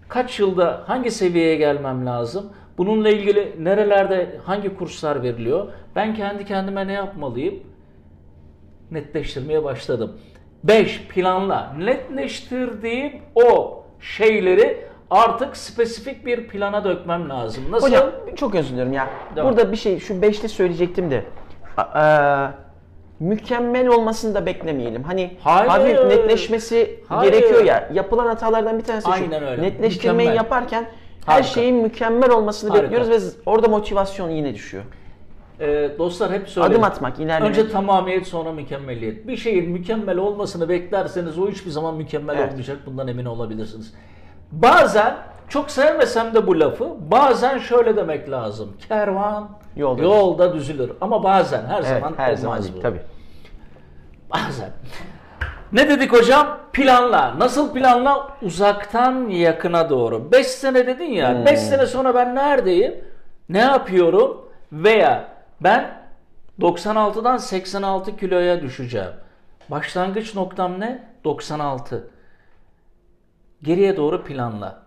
kaç 0.08 0.40
yılda 0.40 0.82
hangi 0.86 1.10
seviyeye 1.10 1.56
gelmem 1.56 2.06
lazım? 2.06 2.52
Bununla 2.78 3.08
ilgili 3.08 3.56
nerelerde 3.58 4.40
hangi 4.44 4.76
kurslar 4.76 5.22
veriliyor? 5.22 5.68
Ben 5.96 6.14
kendi 6.14 6.44
kendime 6.44 6.86
ne 6.86 6.92
yapmalıyım? 6.92 7.54
netleştirmeye 8.90 9.64
başladım. 9.64 10.12
5. 10.64 11.08
Planla. 11.08 11.72
Netleştirdiğim 11.78 13.12
o 13.34 13.82
şeyleri 14.00 14.84
artık 15.10 15.56
spesifik 15.56 16.26
bir 16.26 16.48
plana 16.48 16.84
dökmem 16.84 17.28
lazım. 17.28 17.64
Nasıl? 17.70 17.86
Hocam 17.86 18.10
çok 18.36 18.54
özür 18.54 18.74
dilerim 18.74 18.92
ya. 18.92 19.10
Devam. 19.36 19.48
Burada 19.48 19.72
bir 19.72 19.76
şey 19.76 19.98
şu 19.98 20.22
beşte 20.22 20.48
söyleyecektim 20.48 21.10
de. 21.10 21.24
Eee, 21.94 22.48
mükemmel 23.20 23.88
olmasını 23.88 24.34
da 24.34 24.46
beklemeyelim. 24.46 25.02
Hani 25.02 25.36
Hayır. 25.40 25.68
hafif 25.68 26.04
netleşmesi 26.06 27.00
Hayır. 27.08 27.32
gerekiyor 27.32 27.64
ya. 27.64 27.88
Yapılan 27.92 28.26
hatalardan 28.26 28.78
bir 28.78 28.84
tanesi 28.84 29.08
Aynen 29.08 29.38
şu. 29.38 29.44
öyle. 29.46 29.62
Netleştirmeyi 29.62 30.16
Mükemmel. 30.28 30.36
yaparken 30.36 30.86
her 31.26 31.32
Harika. 31.32 31.48
şeyin 31.48 31.76
mükemmel 31.76 32.30
olmasını 32.30 32.70
Harika. 32.70 32.84
bekliyoruz 32.84 33.10
ve 33.10 33.40
orada 33.46 33.68
motivasyon 33.68 34.30
yine 34.30 34.54
düşüyor. 34.54 34.84
Ee, 35.60 35.90
dostlar 35.98 36.32
hep 36.32 36.48
söylerim. 36.48 36.72
Adım 36.74 36.84
atmak, 36.84 37.18
ilerlemek. 37.20 37.58
Önce 37.58 37.70
tamamiyet 37.72 38.26
sonra 38.26 38.52
mükemmeliyet. 38.52 39.26
Bir 39.26 39.36
şeyin 39.36 39.70
mükemmel 39.70 40.18
olmasını 40.18 40.68
beklerseniz 40.68 41.38
o 41.38 41.50
hiçbir 41.50 41.70
zaman 41.70 41.94
mükemmel 41.94 42.36
Evet. 42.38 42.48
olmayacak. 42.50 42.76
Bundan 42.86 43.08
emin 43.08 43.24
olabilirsiniz. 43.24 43.94
Bazen 44.52 45.14
çok 45.48 45.70
sevmesem 45.70 46.34
de 46.34 46.46
bu 46.46 46.60
lafı 46.60 47.10
bazen 47.10 47.58
şöyle 47.58 47.96
demek 47.96 48.30
lazım. 48.30 48.76
Kervan 48.88 49.48
Yolda 49.76 50.02
yolda, 50.02 50.54
düzülür. 50.54 50.90
Ama 51.00 51.22
bazen 51.24 51.64
her 51.66 51.76
Evet, 51.78 51.86
zaman 51.88 52.14
her 52.16 52.26
olmaz 52.28 52.40
zaman 52.40 52.58
bu. 52.58 52.62
değil 52.62 52.82
tabii. 52.82 53.00
Bazen. 54.34 54.70
Ne 55.72 55.88
dedik 55.88 56.12
hocam? 56.12 56.58
Planla. 56.72 57.34
Nasıl 57.38 57.72
planla? 57.72 58.28
Uzaktan 58.42 59.28
yakına 59.28 59.90
doğru. 59.90 60.32
5 60.32 60.46
sene 60.46 60.86
dedin 60.86 61.04
ya. 61.04 61.46
5 61.46 61.60
sene 61.60 61.86
sonra 61.86 62.14
ben 62.14 62.34
neredeyim? 62.34 62.94
Ne 63.48 63.58
yapıyorum? 63.58 64.48
Veya 64.72 65.28
ben 65.60 65.90
96'dan 66.60 67.36
86 67.36 68.16
kiloya 68.16 68.62
düşeceğim. 68.62 69.10
Başlangıç 69.68 70.34
noktam 70.34 70.80
ne? 70.80 71.02
96. 71.24 72.08
Geriye 73.62 73.96
doğru 73.96 74.24
planla. 74.24 74.85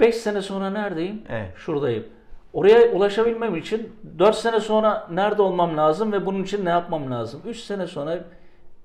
5 0.00 0.14
sene 0.14 0.42
sonra 0.42 0.70
neredeyim? 0.70 1.22
Evet. 1.28 1.52
Şuradayım. 1.56 2.04
Oraya 2.52 2.92
ulaşabilmem 2.92 3.56
için 3.56 3.92
4 4.18 4.36
sene 4.36 4.60
sonra 4.60 5.06
nerede 5.10 5.42
olmam 5.42 5.76
lazım 5.76 6.12
ve 6.12 6.26
bunun 6.26 6.42
için 6.42 6.64
ne 6.64 6.70
yapmam 6.70 7.10
lazım? 7.10 7.40
3 7.46 7.60
sene 7.60 7.86
sonra, 7.86 8.18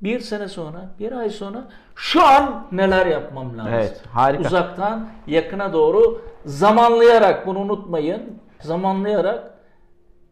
1 0.02 0.20
sene 0.20 0.48
sonra, 0.48 0.90
1 1.00 1.12
ay 1.12 1.30
sonra 1.30 1.64
şu 1.96 2.24
an 2.24 2.68
neler 2.72 3.06
yapmam 3.06 3.58
lazım? 3.58 3.74
Evet, 3.74 4.02
harika. 4.14 4.48
Uzaktan 4.48 5.08
yakına 5.28 5.74
doğru 5.74 6.22
zamanlayarak 6.46 7.48
bunu 7.48 7.60
unutmayın. 7.60 8.22
Zamanlayarak 8.60 9.54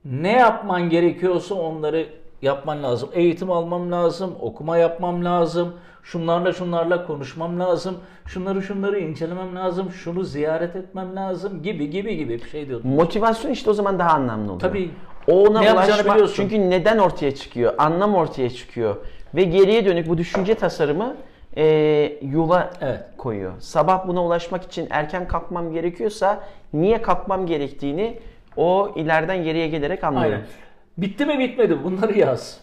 ne 0.06 0.32
yapman 0.32 0.90
gerekiyorsa 0.90 1.56
onları 1.56 2.08
yapman 2.42 2.84
lazım. 2.84 3.10
Eğitim 3.14 3.52
almam 3.52 3.92
lazım, 3.92 4.36
okuma 4.42 4.78
yapmam 4.78 5.26
lazım, 5.26 5.74
şunlarla 6.04 6.54
şunlarla 6.54 7.08
konuşmam 7.08 7.60
lazım, 7.60 7.98
şunları 8.28 8.62
şunları 8.62 9.00
incelemem 9.00 9.56
lazım, 9.56 9.92
şunu 9.92 10.24
ziyaret 10.24 10.76
etmem 10.76 11.16
lazım 11.16 11.64
gibi 11.64 11.90
gibi 11.90 12.18
gibi 12.18 12.34
bir 12.34 12.50
şey 12.50 12.68
diyordum. 12.68 12.90
Motivasyon 12.92 13.52
işte 13.52 13.70
o 13.70 13.74
zaman 13.74 14.00
daha 14.00 14.10
anlamlı 14.10 14.44
oluyor. 14.44 14.60
Tabii. 14.60 14.92
Ona 15.28 15.62
Ne 15.62 15.74
ulaşmak 15.74 16.06
biliyorsun. 16.16 16.36
çünkü 16.36 16.70
neden 16.70 16.98
ortaya 16.98 17.36
çıkıyor? 17.36 17.74
Anlam 17.78 18.16
ortaya 18.16 18.50
çıkıyor. 18.50 18.96
Ve 19.36 19.44
geriye 19.44 19.86
dönük 19.86 20.10
bu 20.10 20.18
düşünce 20.18 20.56
tasarımı 20.56 21.16
e, 21.58 21.64
yola 22.22 22.72
Evet. 22.82 23.00
koyuyor. 23.18 23.52
Sabah 23.60 24.08
buna 24.08 24.24
ulaşmak 24.26 24.64
için 24.64 24.88
erken 24.90 25.28
kalkmam 25.28 25.72
gerekiyorsa 25.74 26.44
niye 26.74 27.02
kalkmam 27.02 27.46
gerektiğini 27.46 28.20
o 28.58 28.92
ileriden 28.96 29.44
geriye 29.44 29.68
gelerek 29.68 30.04
anlıyorum. 30.04 30.32
Aynen. 30.34 30.46
Bitti 30.98 31.26
mi 31.26 31.40
bitmedi 31.40 31.84
bunları 31.84 32.18
yaz. 32.20 32.58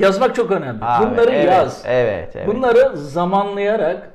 Yazmak 0.00 0.34
çok 0.34 0.50
önemli. 0.50 0.84
Abi, 0.84 1.10
bunları 1.10 1.30
evet, 1.30 1.52
yaz. 1.52 1.82
Evet, 1.86 2.36
evet. 2.36 2.46
Bunları 2.46 2.96
zamanlayarak 2.96 4.10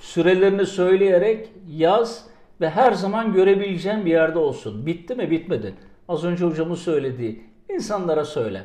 sürelerini 0.00 0.66
söyleyerek 0.66 1.48
yaz 1.68 2.24
ve 2.60 2.70
her 2.70 2.92
zaman 2.92 3.32
görebileceğin 3.32 4.06
bir 4.06 4.10
yerde 4.10 4.38
olsun. 4.38 4.86
Bitti 4.86 5.14
mi 5.14 5.30
bitmedi. 5.30 5.74
Az 6.08 6.24
önce 6.24 6.44
hocamın 6.44 6.74
söylediği 6.74 7.44
insanlara 7.68 8.24
söyle. 8.24 8.62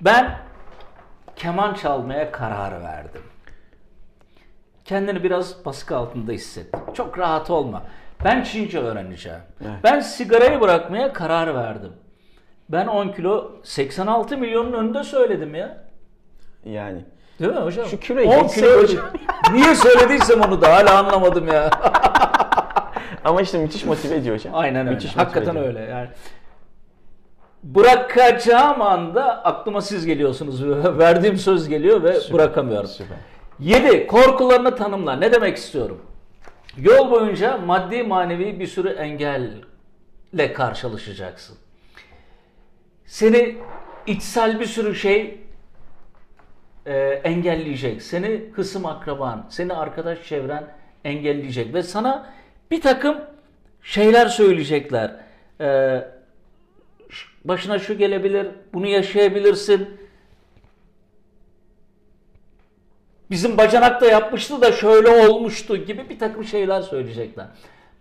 Ben 0.00 0.38
keman 1.36 1.74
çalmaya 1.74 2.32
karar 2.32 2.82
verdim. 2.82 3.22
Kendini 4.84 5.22
biraz 5.22 5.64
baskı 5.64 5.96
altında 5.96 6.32
hisset. 6.32 6.66
Çok 6.94 7.18
rahat 7.18 7.50
olma. 7.50 7.82
Ben 8.24 8.42
Çince 8.42 8.78
öğreneceğim. 8.78 9.40
Ben 9.84 10.00
sigarayı 10.00 10.60
bırakmaya 10.60 11.12
karar 11.12 11.54
verdim. 11.54 11.92
Ben 12.68 12.86
10 12.86 13.08
kilo 13.08 13.50
86 13.62 14.38
milyonun 14.38 14.72
önünde 14.72 15.04
söyledim 15.04 15.54
ya. 15.54 15.78
Yani. 16.64 17.04
Değil 17.40 17.52
mi 17.52 17.60
hocam? 17.60 17.86
Şu 17.86 18.00
kiloyu 18.00 18.28
10 18.28 18.42
geçse 18.42 18.60
kilo 18.60 18.82
hocam. 18.82 19.04
Niye 19.52 19.74
söylediysem 19.74 20.40
onu 20.40 20.60
da 20.62 20.74
hala 20.76 20.98
anlamadım 20.98 21.48
ya. 21.48 21.70
Ama 23.24 23.42
işte 23.42 23.58
müthiş 23.58 23.84
motive 23.84 24.14
ediyor 24.14 24.36
hocam. 24.36 24.54
Aynen 24.54 24.80
öyle. 24.80 24.90
Müthiş 24.90 25.16
motive 25.16 25.24
Hakikaten 25.24 25.50
ediyor. 25.50 25.66
öyle. 25.66 25.80
Yani 25.80 26.08
bırakacağım 27.62 28.82
anda 28.82 29.44
aklıma 29.44 29.80
siz 29.80 30.06
geliyorsunuz. 30.06 30.66
Verdiğim 30.98 31.36
söz 31.36 31.68
geliyor 31.68 32.02
ve 32.02 32.16
bırakamıyorum. 32.32 32.88
Süper. 32.88 33.16
7. 33.60 34.06
Korkularını 34.06 34.76
tanımla. 34.76 35.16
Ne 35.16 35.32
demek 35.32 35.56
istiyorum? 35.56 36.02
Yol 36.76 37.10
boyunca 37.10 37.58
maddi 37.58 38.02
manevi 38.02 38.60
bir 38.60 38.66
sürü 38.66 38.88
engelle 38.88 40.52
karşılaşacaksın. 40.52 41.56
Seni 43.06 43.56
içsel 44.06 44.60
bir 44.60 44.66
sürü 44.66 44.94
şey 44.94 45.40
e, 46.86 46.96
engelleyecek. 47.24 48.02
Seni 48.02 48.44
hısım 48.52 48.86
akraban, 48.86 49.46
seni 49.50 49.74
arkadaş 49.74 50.28
çevren 50.28 50.74
engelleyecek 51.04 51.74
ve 51.74 51.82
sana 51.82 52.32
bir 52.70 52.80
takım 52.80 53.16
şeyler 53.82 54.26
söyleyecekler. 54.26 55.16
E, 55.60 56.00
başına 57.44 57.78
şu 57.78 57.98
gelebilir, 57.98 58.46
bunu 58.74 58.86
yaşayabilirsin. 58.86 59.88
Bizim 63.30 63.56
bacanak 63.56 64.00
da 64.00 64.06
yapmıştı 64.06 64.60
da 64.60 64.72
şöyle 64.72 65.08
olmuştu 65.08 65.76
gibi 65.76 66.08
bir 66.08 66.18
takım 66.18 66.44
şeyler 66.44 66.82
söyleyecekler. 66.82 67.46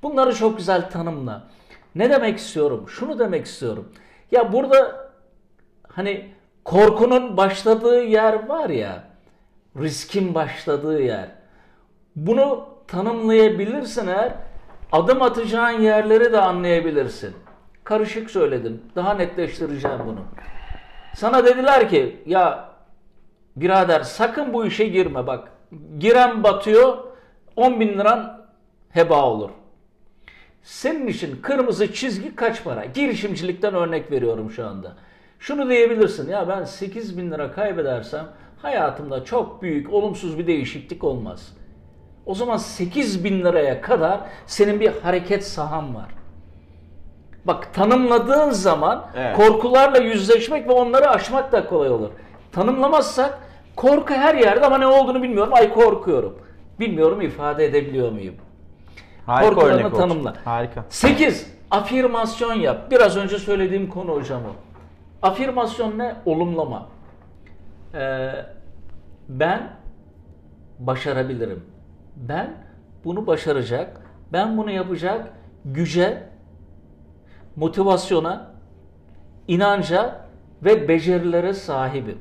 Bunları 0.04 0.36
çok 0.36 0.58
güzel 0.58 0.90
tanımla. 0.90 1.48
Ne 1.96 2.10
demek 2.10 2.38
istiyorum? 2.38 2.86
Şunu 2.90 3.20
demek 3.20 3.46
istiyorum. 3.46 3.92
Ya 4.36 4.54
burada 4.54 5.10
hani 5.88 6.32
korkunun 6.64 7.38
başladığı 7.38 8.04
yer 8.04 8.48
var 8.50 8.70
ya, 8.70 9.04
riskin 9.80 10.36
başladığı 10.36 11.02
yer. 11.02 11.30
Bunu 12.16 12.70
tanımlayabilirsin 12.88 14.08
eğer 14.08 14.34
adım 14.92 15.22
atacağın 15.22 15.82
yerleri 15.82 16.34
de 16.34 16.42
anlayabilirsin. 16.42 17.36
Karışık 17.84 18.32
söyledim. 18.32 18.82
Daha 18.96 19.14
netleştireceğim 19.14 20.00
bunu. 20.06 20.20
Sana 21.14 21.46
dediler 21.46 21.90
ki 21.90 22.24
ya 22.26 22.70
birader 23.56 24.02
sakın 24.02 24.54
bu 24.54 24.66
işe 24.66 24.88
girme 24.88 25.28
bak. 25.28 25.52
Giren 25.98 26.44
batıyor 26.44 26.98
10 27.56 27.80
bin 27.80 27.88
liran 28.00 28.46
heba 28.90 29.24
olur. 29.24 29.50
Senin 30.66 31.08
için 31.08 31.42
kırmızı 31.42 31.94
çizgi 31.94 32.36
kaç 32.36 32.64
para? 32.64 32.86
Girişimcilikten 32.86 33.74
örnek 33.74 34.12
veriyorum 34.12 34.52
şu 34.52 34.68
anda. 34.68 34.94
Şunu 35.40 35.70
diyebilirsin 35.70 36.30
ya 36.30 36.48
ben 36.48 36.64
8 36.64 37.18
bin 37.18 37.32
lira 37.32 37.52
kaybedersem 37.52 38.26
hayatımda 38.62 39.24
çok 39.26 39.62
büyük 39.62 39.94
olumsuz 39.94 40.38
bir 40.40 40.48
değişiklik 40.48 41.04
olmaz. 41.04 41.54
O 42.26 42.36
zaman 42.36 42.58
8 42.58 43.24
bin 43.24 43.44
liraya 43.46 43.82
kadar 43.82 44.20
senin 44.46 44.80
bir 44.80 44.92
hareket 45.04 45.46
sahan 45.48 45.96
var. 45.96 46.10
Bak 47.46 47.74
tanımladığın 47.74 48.50
zaman 48.50 49.06
Evet. 49.18 49.38
korkularla 49.38 49.98
yüzleşmek 49.98 50.68
ve 50.68 50.72
onları 50.72 51.10
aşmak 51.10 51.52
da 51.52 51.66
kolay 51.66 51.90
olur. 51.90 52.10
Tanımlamazsak 52.52 53.40
korku 53.76 54.14
her 54.14 54.36
yerde 54.36 54.66
ama 54.66 54.78
ne 54.78 54.88
olduğunu 54.88 55.24
bilmiyorum. 55.24 55.54
Ay 55.54 55.74
korkuyorum. 55.74 56.40
Bilmiyorum 56.80 57.22
ifade 57.22 57.66
edebiliyor 57.66 58.12
muyum? 58.12 58.36
Harika 59.26 59.50
Korkularını 59.50 59.74
örnek 59.80 59.86
oldu. 59.94 59.98
tanımla. 59.98 60.34
Harika. 60.46 60.86
8. 60.90 61.56
Afirmasyon 61.72 62.54
yap. 62.54 62.92
Biraz 62.92 63.18
önce 63.18 63.40
söylediğim 63.40 63.90
konu 63.90 64.12
hocam 64.12 64.42
o. 64.46 64.56
Afirmasyon 65.28 65.98
ne? 65.98 66.16
Olumlama. 66.26 66.88
Ee, 67.94 68.32
ben 69.30 69.70
başarabilirim. 70.80 71.64
Ben 72.16 72.54
bunu 73.06 73.28
başaracak, 73.28 74.02
ben 74.34 74.58
bunu 74.58 74.72
yapacak 74.72 75.28
güce, 75.66 76.24
motivasyona, 77.56 78.52
inanca 79.48 80.26
ve 80.64 80.88
becerilere 80.88 81.54
sahibim. 81.54 82.18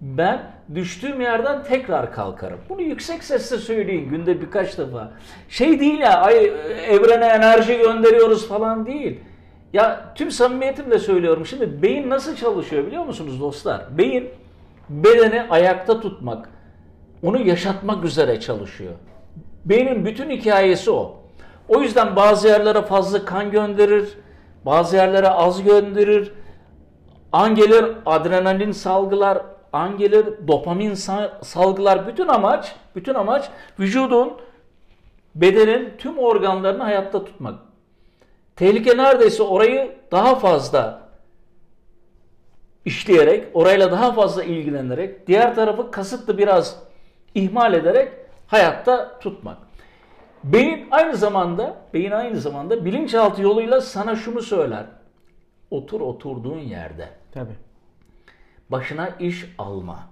Ben 0.00 0.42
düştüğüm 0.74 1.20
yerden 1.20 1.62
tekrar 1.62 2.12
kalkarım. 2.12 2.58
Bunu 2.68 2.82
yüksek 2.82 3.24
sesle 3.24 3.58
söyleyin 3.58 4.08
günde 4.08 4.40
birkaç 4.40 4.78
defa. 4.78 5.12
Şey 5.48 5.80
değil 5.80 5.98
ya 5.98 6.20
ay 6.20 6.46
evrene 6.88 7.26
enerji 7.26 7.78
gönderiyoruz 7.78 8.48
falan 8.48 8.86
değil. 8.86 9.20
Ya 9.72 10.12
tüm 10.14 10.30
samimiyetimle 10.30 10.98
söylüyorum. 10.98 11.46
Şimdi 11.46 11.82
beyin 11.82 12.10
nasıl 12.10 12.36
çalışıyor 12.36 12.86
biliyor 12.86 13.04
musunuz 13.04 13.40
dostlar? 13.40 13.98
Beyin 13.98 14.28
bedeni 14.88 15.42
ayakta 15.50 16.00
tutmak, 16.00 16.48
onu 17.22 17.40
yaşatmak 17.40 18.04
üzere 18.04 18.40
çalışıyor. 18.40 18.92
Beynin 19.64 20.04
bütün 20.04 20.30
hikayesi 20.30 20.90
o. 20.90 21.16
O 21.68 21.80
yüzden 21.80 22.16
bazı 22.16 22.48
yerlere 22.48 22.82
fazla 22.82 23.24
kan 23.24 23.50
gönderir, 23.50 24.08
bazı 24.66 24.96
yerlere 24.96 25.28
az 25.28 25.62
gönderir. 25.62 26.32
An 27.32 27.54
gelir 27.54 27.84
adrenalin 28.06 28.72
salgılar, 28.72 29.38
an 29.72 29.96
gelir 29.98 30.26
dopamin 30.48 30.90
sa- 30.92 31.44
salgılar. 31.44 32.06
Bütün 32.06 32.28
amaç, 32.28 32.74
bütün 32.96 33.14
amaç 33.14 33.50
vücudun, 33.80 34.32
bedenin 35.34 35.92
tüm 35.98 36.18
organlarını 36.18 36.82
hayatta 36.82 37.24
tutmak. 37.24 37.54
Tehlike 38.56 38.96
neredeyse 38.96 39.42
orayı 39.42 39.96
daha 40.12 40.34
fazla 40.34 41.08
işleyerek, 42.84 43.46
orayla 43.54 43.90
daha 43.90 44.12
fazla 44.12 44.44
ilgilenerek, 44.44 45.26
diğer 45.26 45.54
tarafı 45.54 45.90
kasıtlı 45.90 46.38
biraz 46.38 46.82
ihmal 47.34 47.74
ederek 47.74 48.12
hayatta 48.46 49.18
tutmak. 49.18 49.56
Beyin 50.44 50.88
aynı 50.90 51.16
zamanda, 51.16 51.76
beyin 51.94 52.10
aynı 52.10 52.36
zamanda 52.36 52.84
bilinçaltı 52.84 53.42
yoluyla 53.42 53.80
sana 53.80 54.16
şunu 54.16 54.42
söyler. 54.42 54.84
Otur 55.70 56.00
oturduğun 56.00 56.58
yerde. 56.58 57.08
Tabii. 57.32 57.67
Başına 58.70 59.08
iş 59.20 59.54
alma. 59.58 60.08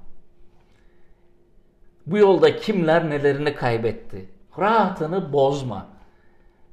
Bu 2.06 2.18
yolda 2.18 2.56
kimler 2.56 3.10
nelerini 3.10 3.54
kaybetti. 3.54 4.28
Rahatını 4.58 5.32
bozma. 5.32 5.86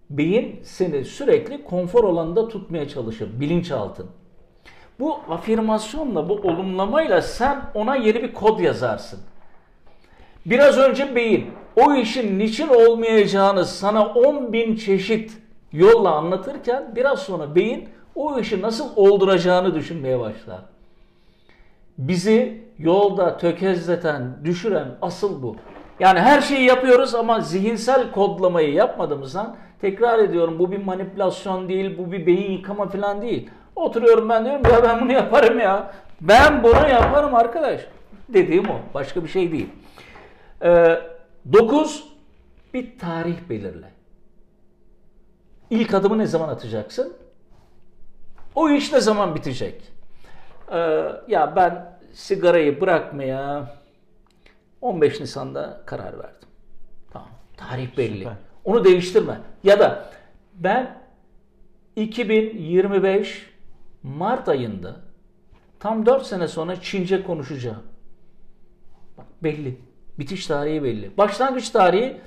Beyin 0.09 0.59
seni 0.63 1.05
sürekli 1.05 1.63
konfor 1.63 2.03
alanında 2.03 2.47
tutmaya 2.47 2.87
çalışır. 2.87 3.39
Bilinçaltın. 3.39 4.07
Bu 4.99 5.15
afirmasyonla, 5.29 6.29
bu 6.29 6.33
olumlamayla 6.33 7.21
sen 7.21 7.61
ona 7.73 7.95
yeni 7.95 8.23
bir 8.23 8.33
kod 8.33 8.59
yazarsın. 8.59 9.19
Biraz 10.45 10.77
önce 10.77 11.15
beyin 11.15 11.51
o 11.75 11.93
işin 11.93 12.39
niçin 12.39 12.67
olmayacağını 12.67 13.65
sana 13.65 14.07
10 14.07 14.53
bin 14.53 14.75
çeşit 14.75 15.37
yolla 15.71 16.15
anlatırken 16.15 16.95
biraz 16.95 17.19
sonra 17.19 17.55
beyin 17.55 17.89
o 18.15 18.39
işi 18.39 18.61
nasıl 18.61 18.89
olduracağını 18.95 19.75
düşünmeye 19.75 20.19
başlar. 20.19 20.72
Bizi 21.97 22.63
yolda 22.77 23.38
tökezleten, 23.38 24.38
düşüren 24.43 24.88
asıl 25.01 25.43
bu. 25.43 25.56
Yani 25.99 26.19
her 26.19 26.41
şeyi 26.41 26.65
yapıyoruz 26.65 27.15
ama 27.15 27.41
zihinsel 27.41 28.12
kodlamayı 28.12 28.73
yapmadığımızdan 28.73 29.56
tekrar 29.82 30.19
ediyorum 30.19 30.60
bu 30.60 30.71
bir 30.71 30.84
manipülasyon 30.84 31.69
değil, 31.69 31.97
bu 31.97 32.12
bir 32.12 32.25
beyin 32.25 32.51
yıkama 32.51 32.88
falan 32.88 33.21
değil. 33.21 33.49
Oturuyorum 33.75 34.29
ben 34.29 34.45
diyorum 34.45 34.62
ya 34.65 34.84
ben 34.84 35.01
bunu 35.01 35.12
yaparım 35.12 35.60
ya. 35.60 35.93
Ben 36.21 36.63
bunu 36.63 36.89
yaparım 36.89 37.36
arkadaş. 37.36 37.82
Dediğim 38.29 38.69
o. 38.69 38.75
Başka 38.93 39.23
bir 39.23 39.29
şey 39.29 39.51
değil. 39.51 39.69
9. 41.53 42.03
bir 42.73 42.99
tarih 42.99 43.36
belirle. 43.49 43.91
İlk 45.69 45.93
adımı 45.93 46.17
ne 46.17 46.25
zaman 46.25 46.49
atacaksın? 46.49 47.13
O 48.56 48.69
iş 48.69 48.93
ne 48.93 49.01
zaman 49.01 49.36
bitecek? 49.36 49.92
Ee, 50.73 50.77
ya 51.27 51.55
ben 51.55 51.99
sigarayı 52.13 52.81
bırakmaya 52.81 53.73
15 54.81 55.19
Nisan'da 55.19 55.81
karar 55.86 56.19
verdim. 56.19 56.49
Tamam. 57.12 57.29
Tarih 57.57 57.97
belli. 57.97 58.17
Süper. 58.17 58.33
Onu 58.63 58.86
değiştirme. 58.86 59.39
Ya 59.63 59.79
da 59.79 60.09
ben 60.53 60.97
2025 61.95 63.53
Mart 64.03 64.49
ayında 64.49 64.95
tam 65.79 66.05
4 66.05 66.25
sene 66.25 66.47
sonra 66.47 66.81
Çince 66.81 67.23
konuşacağım. 67.23 67.83
Bak 69.17 69.25
belli. 69.43 69.77
Bitiş 70.19 70.47
tarihi 70.47 70.83
belli. 70.83 71.17
Başlangıç 71.17 71.69
tarihi 71.69 72.21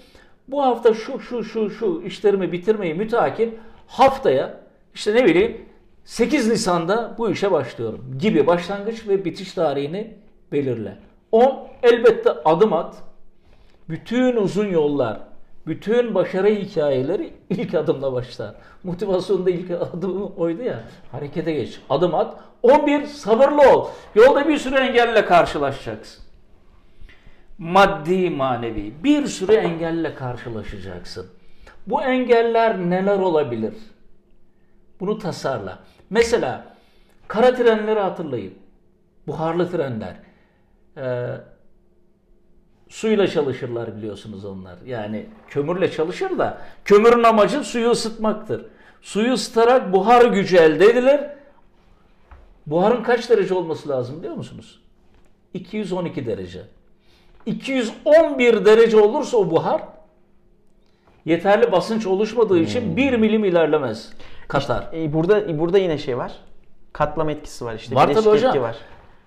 bu 0.48 0.62
hafta 0.62 0.94
şu 0.94 1.20
şu 1.20 1.44
şu 1.44 1.70
şu 1.70 2.02
işlerimi 2.06 2.52
bitirmeyi 2.52 2.94
mütakip 2.94 3.60
haftaya 3.86 4.60
işte 4.94 5.14
ne 5.14 5.24
bileyim 5.24 5.66
8 6.06 6.48
Nisan'da 6.48 7.14
bu 7.18 7.30
işe 7.30 7.52
başlıyorum 7.52 8.18
gibi 8.18 8.46
başlangıç 8.46 9.08
ve 9.08 9.24
bitiş 9.24 9.52
tarihini 9.52 10.16
belirle. 10.52 10.98
10 11.32 11.68
elbette 11.82 12.30
adım 12.30 12.72
at. 12.72 12.94
Bütün 13.88 14.36
uzun 14.36 14.66
yollar, 14.66 15.20
bütün 15.66 16.14
başarı 16.14 16.48
hikayeleri 16.48 17.32
ilk 17.50 17.74
adımla 17.74 18.12
başlar. 18.12 18.54
Motivasyonda 18.84 19.50
ilk 19.50 19.70
adım 19.70 20.32
oydu 20.36 20.62
ya. 20.62 20.84
Harekete 21.12 21.52
geç. 21.52 21.80
Adım 21.90 22.14
at. 22.14 22.36
11 22.62 23.06
sabırlı 23.06 23.70
ol. 23.72 23.88
Yolda 24.14 24.48
bir 24.48 24.58
sürü 24.58 24.74
engelle 24.74 25.24
karşılaşacaksın. 25.24 26.24
Maddi 27.58 28.30
manevi 28.30 28.94
bir 29.04 29.26
sürü 29.26 29.52
engelle 29.52 30.14
karşılaşacaksın. 30.14 31.26
Bu 31.86 32.02
engeller 32.02 32.78
neler 32.78 33.18
olabilir? 33.18 33.74
Bunu 35.00 35.18
tasarla. 35.18 35.78
Mesela 36.10 36.76
kara 37.28 37.54
trenleri 37.54 38.00
hatırlayın. 38.00 38.54
Buharlı 39.26 39.70
trenler. 39.70 40.16
Ee, 40.96 41.26
Suyla 42.88 43.26
çalışırlar 43.26 43.96
biliyorsunuz 43.96 44.44
onlar. 44.44 44.78
Yani 44.86 45.26
kömürle 45.48 45.90
çalışır 45.90 46.38
da 46.38 46.58
kömürün 46.84 47.22
amacı 47.22 47.64
suyu 47.64 47.90
ısıtmaktır. 47.90 48.66
Suyu 49.02 49.32
ısıtarak 49.32 49.92
buhar 49.92 50.24
gücü 50.24 50.56
elde 50.56 50.84
edilir. 50.86 51.20
Buharın 52.66 53.02
kaç 53.02 53.30
derece 53.30 53.54
olması 53.54 53.88
lazım 53.88 54.18
biliyor 54.18 54.34
musunuz? 54.34 54.80
212 55.54 56.26
derece. 56.26 56.62
211 57.46 58.64
derece 58.64 58.96
olursa 58.96 59.36
o 59.36 59.50
buhar 59.50 59.82
yeterli 61.24 61.72
basınç 61.72 62.06
oluşmadığı 62.06 62.58
için 62.58 62.96
1 62.96 63.12
milim 63.16 63.44
ilerlemez. 63.44 64.12
Katar. 64.48 64.88
E, 64.92 65.12
burada 65.12 65.58
burada 65.58 65.78
yine 65.78 65.98
şey 65.98 66.18
var. 66.18 66.32
Katlama 66.92 67.32
etkisi 67.32 67.64
var 67.64 67.74
işte. 67.74 67.94
Var 67.94 68.14
tabii 68.14 68.28
hocam. 68.28 68.62
var. 68.62 68.76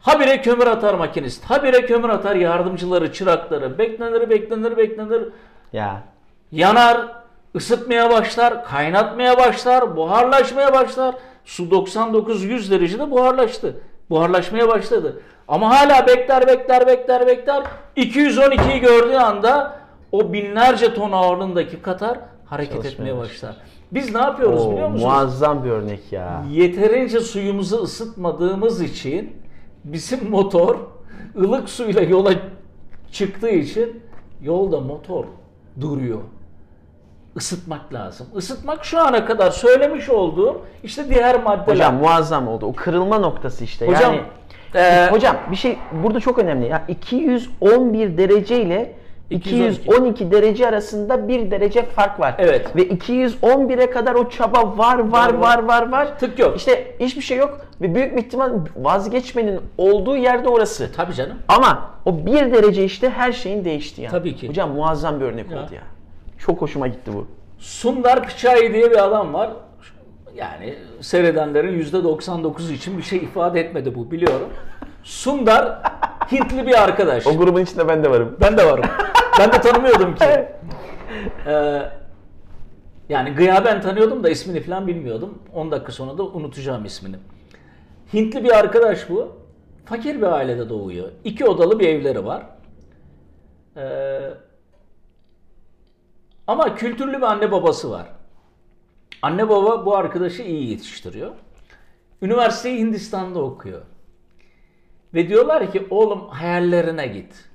Habire 0.01 0.41
kömür 0.41 0.67
atar 0.67 0.93
makinist. 0.93 1.45
Habire 1.45 1.85
kömür 1.85 2.09
atar 2.09 2.35
yardımcıları, 2.35 3.13
çırakları. 3.13 3.77
Beklenir, 3.77 4.29
beklenir, 4.29 4.77
beklenir. 4.77 5.23
Ya 5.73 6.03
Yanar, 6.51 7.07
ısıtmaya 7.55 8.09
başlar, 8.09 8.65
kaynatmaya 8.65 9.37
başlar, 9.37 9.95
buharlaşmaya 9.95 10.73
başlar. 10.73 11.15
Su 11.45 11.63
99-100 11.63 12.71
derecede 12.71 13.11
buharlaştı. 13.11 13.75
Buharlaşmaya 14.09 14.67
başladı. 14.67 15.21
Ama 15.47 15.69
hala 15.79 16.07
bekler, 16.07 16.47
bekler, 16.47 16.87
bekler, 16.87 17.27
bekler. 17.27 17.63
212'yi 17.97 18.79
gördüğü 18.79 19.15
anda 19.15 19.79
o 20.11 20.33
binlerce 20.33 20.93
ton 20.93 21.11
ağırlığındaki 21.11 21.81
Katar 21.81 22.17
hareket 22.45 22.73
Çalışmaya 22.73 22.93
etmeye 23.09 23.17
başlar. 23.17 23.49
başlar. 23.51 23.68
Biz 23.91 24.15
ne 24.15 24.21
yapıyoruz 24.21 24.65
o, 24.65 24.71
biliyor 24.71 24.89
musunuz? 24.89 25.11
muazzam 25.11 25.63
bir 25.63 25.69
örnek 25.69 26.11
ya. 26.11 26.43
Yeterince 26.51 27.19
suyumuzu 27.19 27.77
ısıtmadığımız 27.83 28.81
için 28.81 29.37
bizim 29.83 30.29
motor 30.29 30.75
ılık 31.37 31.69
suyla 31.69 32.01
yola 32.01 32.31
çıktığı 33.11 33.49
için 33.49 34.03
yolda 34.41 34.79
motor 34.79 35.25
duruyor. 35.81 36.19
Isıtmak 37.35 37.93
lazım. 37.93 38.27
Isıtmak 38.37 38.85
şu 38.85 38.99
ana 38.99 39.25
kadar 39.25 39.51
söylemiş 39.51 40.09
olduğum 40.09 40.61
işte 40.83 41.09
diğer 41.09 41.43
maddeler. 41.43 41.75
Hocam 41.75 41.95
muazzam 41.95 42.47
oldu. 42.47 42.65
O 42.65 42.73
kırılma 42.73 43.19
noktası 43.19 43.63
işte. 43.63 43.87
Hocam, 43.87 44.13
yani 44.13 44.21
eee, 44.75 45.07
hocam 45.11 45.37
bir 45.51 45.55
şey 45.55 45.77
burada 46.03 46.19
çok 46.19 46.39
önemli. 46.39 46.67
Ya 46.67 46.85
211 46.87 48.17
derece 48.17 48.61
ile 48.61 48.95
212. 49.29 49.81
212 49.81 50.31
derece 50.31 50.67
arasında 50.67 51.27
bir 51.27 51.51
derece 51.51 51.85
fark 51.85 52.19
var. 52.19 52.35
Evet. 52.37 52.75
Ve 52.75 52.87
211'e 52.87 53.89
kadar 53.89 54.15
o 54.15 54.29
çaba 54.29 54.77
var 54.77 54.99
var 54.99 55.33
Var, 55.33 55.33
var 55.33 55.63
var. 55.63 55.89
var. 55.91 56.19
Tık 56.19 56.39
yok. 56.39 56.57
İşte 56.57 56.95
hiçbir 56.99 57.21
şey 57.21 57.37
yok 57.37 57.61
ve 57.81 57.95
büyük 57.95 58.17
bir 58.17 58.21
ihtimal 58.21 58.51
vazgeçmenin 58.77 59.59
olduğu 59.77 60.17
yerde 60.17 60.49
orası. 60.49 60.91
Tabii 60.95 61.13
canım. 61.13 61.37
Ama 61.47 61.89
o 62.05 62.25
bir 62.25 62.51
derece 62.53 62.83
işte 62.83 63.09
her 63.09 63.31
şeyin 63.31 63.65
değişti 63.65 64.01
yani. 64.01 64.11
Tabii 64.11 64.35
ki. 64.35 64.49
Hocam 64.49 64.71
muazzam 64.71 65.19
bir 65.19 65.25
örnek 65.25 65.51
Ya. 65.51 65.57
oldu 65.63 65.73
ya. 65.75 65.81
Çok 66.37 66.61
hoşuma 66.61 66.87
gitti 66.87 67.11
bu. 67.13 67.27
Sundar 67.59 68.23
Pichai 68.27 68.73
diye 68.73 68.91
bir 68.91 69.03
adam 69.05 69.33
var. 69.33 69.49
Yani 70.35 70.75
seyredenlerin 71.01 71.83
%99 71.83 72.71
için 72.73 72.97
bir 72.97 73.03
şey 73.03 73.19
ifade 73.19 73.59
etmedi 73.59 73.95
bu 73.95 74.11
biliyorum. 74.11 74.49
Sundar 75.03 75.81
Hintli 76.31 76.67
bir 76.67 76.83
arkadaş. 76.83 77.27
O 77.27 77.37
grubun 77.37 77.61
içinde 77.61 77.87
ben 77.87 78.03
de 78.03 78.09
varım. 78.11 78.37
Ben 78.41 78.57
de 78.57 78.65
varım. 78.65 78.85
ben 79.39 79.51
de 79.51 79.61
tanımıyordum 79.61 80.15
ki. 80.15 80.25
Ee, 81.47 81.81
yani 83.09 83.29
gıyaben 83.29 83.81
tanıyordum 83.81 84.23
da 84.23 84.29
ismini 84.29 84.61
falan 84.61 84.87
bilmiyordum. 84.87 85.39
10 85.53 85.71
dakika 85.71 85.91
sonra 85.91 86.17
da 86.17 86.23
unutacağım 86.23 86.85
ismini. 86.85 87.15
Hintli 88.13 88.43
bir 88.43 88.57
arkadaş 88.59 89.09
bu. 89.09 89.35
Fakir 89.85 90.17
bir 90.17 90.27
ailede 90.27 90.69
doğuyor. 90.69 91.09
İki 91.23 91.45
odalı 91.45 91.79
bir 91.79 91.87
evleri 91.87 92.25
var. 92.25 92.45
Ee, 93.77 94.19
ama 96.47 96.75
kültürlü 96.75 97.17
bir 97.17 97.21
anne 97.21 97.51
babası 97.51 97.91
var. 97.91 98.07
Anne 99.21 99.49
baba 99.49 99.85
bu 99.85 99.95
arkadaşı 99.95 100.43
iyi 100.43 100.69
yetiştiriyor. 100.69 101.31
Üniversiteyi 102.21 102.79
Hindistan'da 102.79 103.39
okuyor. 103.39 103.81
Ve 105.13 105.29
diyorlar 105.29 105.71
ki 105.71 105.87
oğlum 105.89 106.27
hayallerine 106.27 107.07
git. 107.07 107.49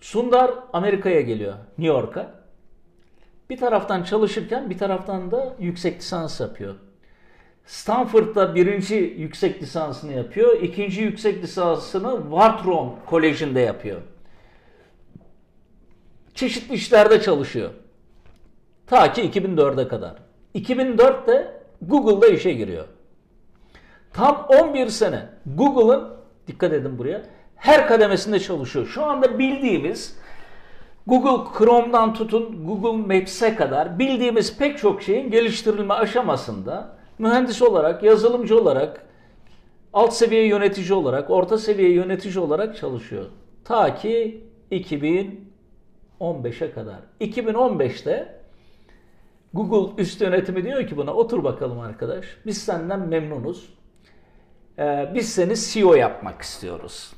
Sundar 0.00 0.54
Amerika'ya 0.72 1.20
geliyor, 1.20 1.54
New 1.78 1.94
York'a. 1.94 2.40
Bir 3.50 3.56
taraftan 3.56 4.02
çalışırken 4.02 4.70
bir 4.70 4.78
taraftan 4.78 5.30
da 5.30 5.56
yüksek 5.58 5.98
lisans 5.98 6.40
yapıyor. 6.40 6.74
Stanford'da 7.66 8.54
birinci 8.54 8.94
yüksek 8.94 9.62
lisansını 9.62 10.12
yapıyor. 10.12 10.62
ikinci 10.62 11.02
yüksek 11.02 11.42
lisansını 11.42 12.22
Wharton 12.22 12.96
Koleji'nde 13.06 13.60
yapıyor. 13.60 14.00
Çeşitli 16.34 16.74
işlerde 16.74 17.20
çalışıyor. 17.22 17.70
Ta 18.86 19.12
ki 19.12 19.22
2004'e 19.22 19.88
kadar. 19.88 20.16
2004'te 20.54 21.62
Google'da 21.82 22.26
işe 22.26 22.52
giriyor. 22.52 22.84
Tam 24.12 24.46
11 24.48 24.88
sene 24.88 25.28
Google'ın, 25.46 26.08
dikkat 26.46 26.72
edin 26.72 26.98
buraya, 26.98 27.22
her 27.56 27.88
kademesinde 27.88 28.40
çalışıyor. 28.40 28.86
Şu 28.86 29.04
anda 29.04 29.38
bildiğimiz 29.38 30.16
Google 31.06 31.58
Chrome'dan 31.58 32.14
tutun 32.14 32.66
Google 32.66 33.18
Maps'e 33.18 33.54
kadar 33.54 33.98
bildiğimiz 33.98 34.58
pek 34.58 34.78
çok 34.78 35.02
şeyin 35.02 35.30
geliştirilme 35.30 35.94
aşamasında 35.94 36.96
mühendis 37.18 37.62
olarak, 37.62 38.02
yazılımcı 38.02 38.60
olarak, 38.60 39.06
alt 39.92 40.12
seviye 40.12 40.46
yönetici 40.46 40.92
olarak, 40.92 41.30
orta 41.30 41.58
seviye 41.58 41.92
yönetici 41.92 42.38
olarak 42.38 42.76
çalışıyor. 42.76 43.24
Ta 43.64 43.94
ki 43.94 44.44
2015'e 44.72 46.72
kadar. 46.72 46.98
2015'te 47.20 48.40
Google 49.54 50.02
üst 50.02 50.20
yönetimi 50.20 50.64
diyor 50.64 50.86
ki 50.86 50.96
buna 50.96 51.14
otur 51.14 51.44
bakalım 51.44 51.80
arkadaş. 51.80 52.26
Biz 52.46 52.58
senden 52.58 53.00
memnunuz. 53.00 53.79
Ee, 54.80 55.10
biz 55.14 55.34
seni 55.34 55.56
CEO 55.56 55.94
yapmak 55.94 56.42
istiyoruz. 56.42 57.12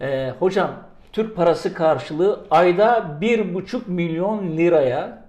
Ee, 0.00 0.32
hocam 0.38 0.70
Türk 1.12 1.36
parası 1.36 1.74
karşılığı 1.74 2.46
ayda 2.50 3.18
1,5 3.20 3.80
milyon 3.86 4.56
liraya 4.56 5.22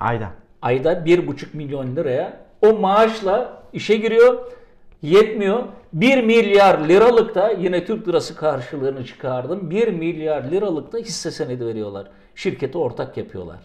Ayda. 0.00 0.28
ayda 0.62 0.92
1,5 0.92 1.46
milyon 1.56 1.96
liraya 1.96 2.40
o 2.62 2.72
maaşla 2.72 3.62
işe 3.72 3.96
giriyor. 3.96 4.52
Yetmiyor. 5.02 5.64
1 5.92 6.22
milyar 6.22 6.88
liralık 6.88 7.34
da 7.34 7.50
yine 7.50 7.84
Türk 7.84 8.08
lirası 8.08 8.36
karşılığını 8.36 9.04
çıkardım. 9.04 9.70
1 9.70 9.88
milyar 9.88 10.44
liralık 10.44 10.92
da 10.92 10.98
hisse 10.98 11.30
senedi 11.30 11.66
veriyorlar. 11.66 12.10
Şirkete 12.34 12.78
ortak 12.78 13.16
yapıyorlar. 13.16 13.58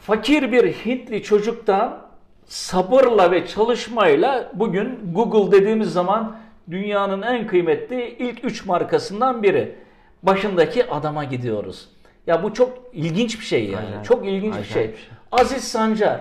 Fakir 0.00 0.52
bir 0.52 0.72
Hintli 0.72 1.22
çocuktan 1.22 2.05
sabırla 2.46 3.30
ve 3.30 3.46
çalışmayla 3.46 4.50
bugün 4.54 5.12
Google 5.12 5.60
dediğimiz 5.60 5.92
zaman 5.92 6.36
dünyanın 6.70 7.22
en 7.22 7.46
kıymetli 7.46 8.16
ilk 8.18 8.44
3 8.44 8.66
markasından 8.66 9.42
biri. 9.42 9.74
Başındaki 10.22 10.90
adama 10.90 11.24
gidiyoruz. 11.24 11.88
Ya 12.26 12.42
bu 12.42 12.54
çok 12.54 12.78
ilginç 12.92 13.40
bir 13.40 13.44
şey 13.44 13.64
yani. 13.64 13.86
Acayip. 13.86 14.04
Çok 14.04 14.26
ilginç 14.26 14.54
bir 14.58 14.64
şey. 14.64 14.82
Bir 14.82 14.96
şey. 14.96 15.08
Aziz 15.32 15.64
Sancar 15.64 16.20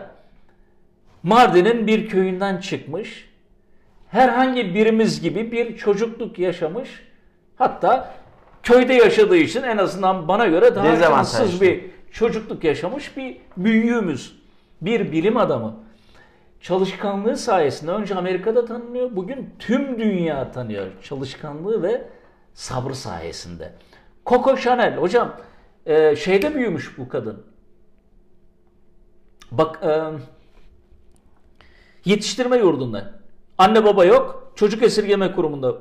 Mardin'in 1.23 1.87
bir 1.87 2.07
köyünden 2.09 2.57
çıkmış. 2.57 3.29
Herhangi 4.07 4.75
birimiz 4.75 5.21
gibi 5.21 5.51
bir 5.51 5.77
çocukluk 5.77 6.39
yaşamış. 6.39 6.89
Hatta 7.55 8.13
köyde 8.63 8.93
yaşadığı 8.93 9.37
için 9.37 9.63
en 9.63 9.77
azından 9.77 10.27
bana 10.27 10.47
göre 10.47 10.75
daha 10.75 10.95
şanssız 10.97 11.61
bir 11.61 11.81
çocukluk 12.11 12.63
yaşamış 12.63 13.17
bir 13.17 13.37
büyüğümüz. 13.57 14.39
Bir 14.81 15.11
bilim 15.11 15.37
adamı. 15.37 15.84
Çalışkanlığı 16.65 17.37
sayesinde 17.37 17.91
önce 17.91 18.15
Amerika'da 18.15 18.65
tanınıyor. 18.65 19.15
Bugün 19.15 19.55
tüm 19.59 19.99
dünya 19.99 20.51
tanıyor. 20.51 20.87
Çalışkanlığı 21.03 21.83
ve 21.83 22.07
sabrı 22.53 22.95
sayesinde. 22.95 23.73
Coco 24.25 24.57
Chanel 24.57 24.97
hocam 24.97 25.37
e, 25.85 26.15
şeyde 26.15 26.55
büyümüş 26.55 26.97
bu 26.97 27.09
kadın. 27.09 27.45
Bak 29.51 29.79
e, 29.83 30.01
yetiştirme 32.05 32.57
yurdunda. 32.57 33.13
Anne 33.57 33.85
baba 33.85 34.05
yok. 34.05 34.53
Çocuk 34.55 34.83
esirgeme 34.83 35.31
kurumunda. 35.31 35.75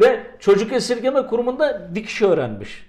Ve 0.00 0.26
çocuk 0.38 0.72
esirgeme 0.72 1.26
kurumunda 1.26 1.94
dikiş 1.94 2.22
öğrenmiş. 2.22 2.86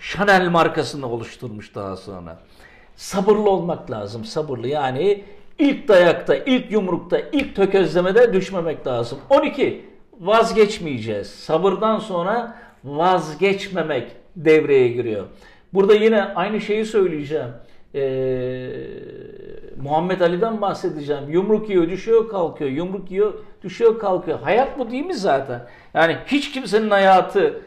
Chanel 0.00 0.48
markasını 0.48 1.06
oluşturmuş 1.06 1.74
daha 1.74 1.96
sonra. 1.96 2.38
Sabırlı 2.96 3.50
olmak 3.50 3.90
lazım. 3.90 4.24
Sabırlı 4.24 4.68
yani 4.68 5.24
ilk 5.58 5.88
dayakta, 5.88 6.36
ilk 6.36 6.72
yumrukta, 6.72 7.18
ilk 7.32 7.56
tökezlemede 7.56 8.32
düşmemek 8.32 8.86
lazım. 8.86 9.18
12. 9.30 9.84
Vazgeçmeyeceğiz. 10.20 11.26
Sabırdan 11.26 11.98
sonra 11.98 12.56
vazgeçmemek 12.84 14.12
devreye 14.36 14.88
giriyor. 14.88 15.24
Burada 15.74 15.94
yine 15.94 16.22
aynı 16.22 16.60
şeyi 16.60 16.84
söyleyeceğim. 16.84 17.48
Ee, 17.94 18.70
Muhammed 19.82 20.20
Ali'den 20.20 20.60
bahsedeceğim. 20.60 21.22
Yumruk 21.28 21.68
yiyor, 21.70 21.88
düşüyor, 21.90 22.28
kalkıyor. 22.28 22.70
Yumruk 22.70 23.10
yiyor, 23.10 23.34
düşüyor, 23.62 23.98
kalkıyor. 23.98 24.40
Hayat 24.40 24.78
bu 24.78 24.90
değil 24.90 25.06
mi 25.06 25.14
zaten? 25.14 25.66
Yani 25.94 26.16
hiç 26.26 26.52
kimsenin 26.52 26.90
hayatı 26.90 27.60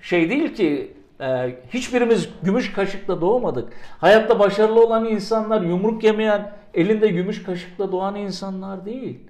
şey 0.00 0.30
değil 0.30 0.54
ki 0.54 0.92
e, 1.22 1.56
hiçbirimiz 1.74 2.28
gümüş 2.42 2.72
kaşıkla 2.72 3.20
doğmadık. 3.20 3.72
Hayatta 3.98 4.38
başarılı 4.38 4.84
olan 4.86 5.04
insanlar 5.04 5.62
yumruk 5.62 6.04
yemeyen, 6.04 6.52
elinde 6.74 7.08
gümüş 7.08 7.42
kaşıkla 7.42 7.92
doğan 7.92 8.14
insanlar 8.14 8.84
değil. 8.86 9.20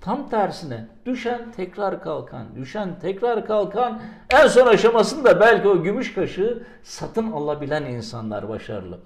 Tam 0.00 0.28
tersine 0.28 0.86
düşen 1.06 1.40
tekrar 1.56 2.02
kalkan, 2.02 2.46
düşen 2.56 2.98
tekrar 3.02 3.46
kalkan 3.46 4.02
en 4.30 4.46
son 4.46 4.66
aşamasında 4.66 5.40
belki 5.40 5.68
o 5.68 5.82
gümüş 5.82 6.14
kaşığı 6.14 6.62
satın 6.82 7.32
alabilen 7.32 7.84
insanlar 7.84 8.48
başarılı. 8.48 8.98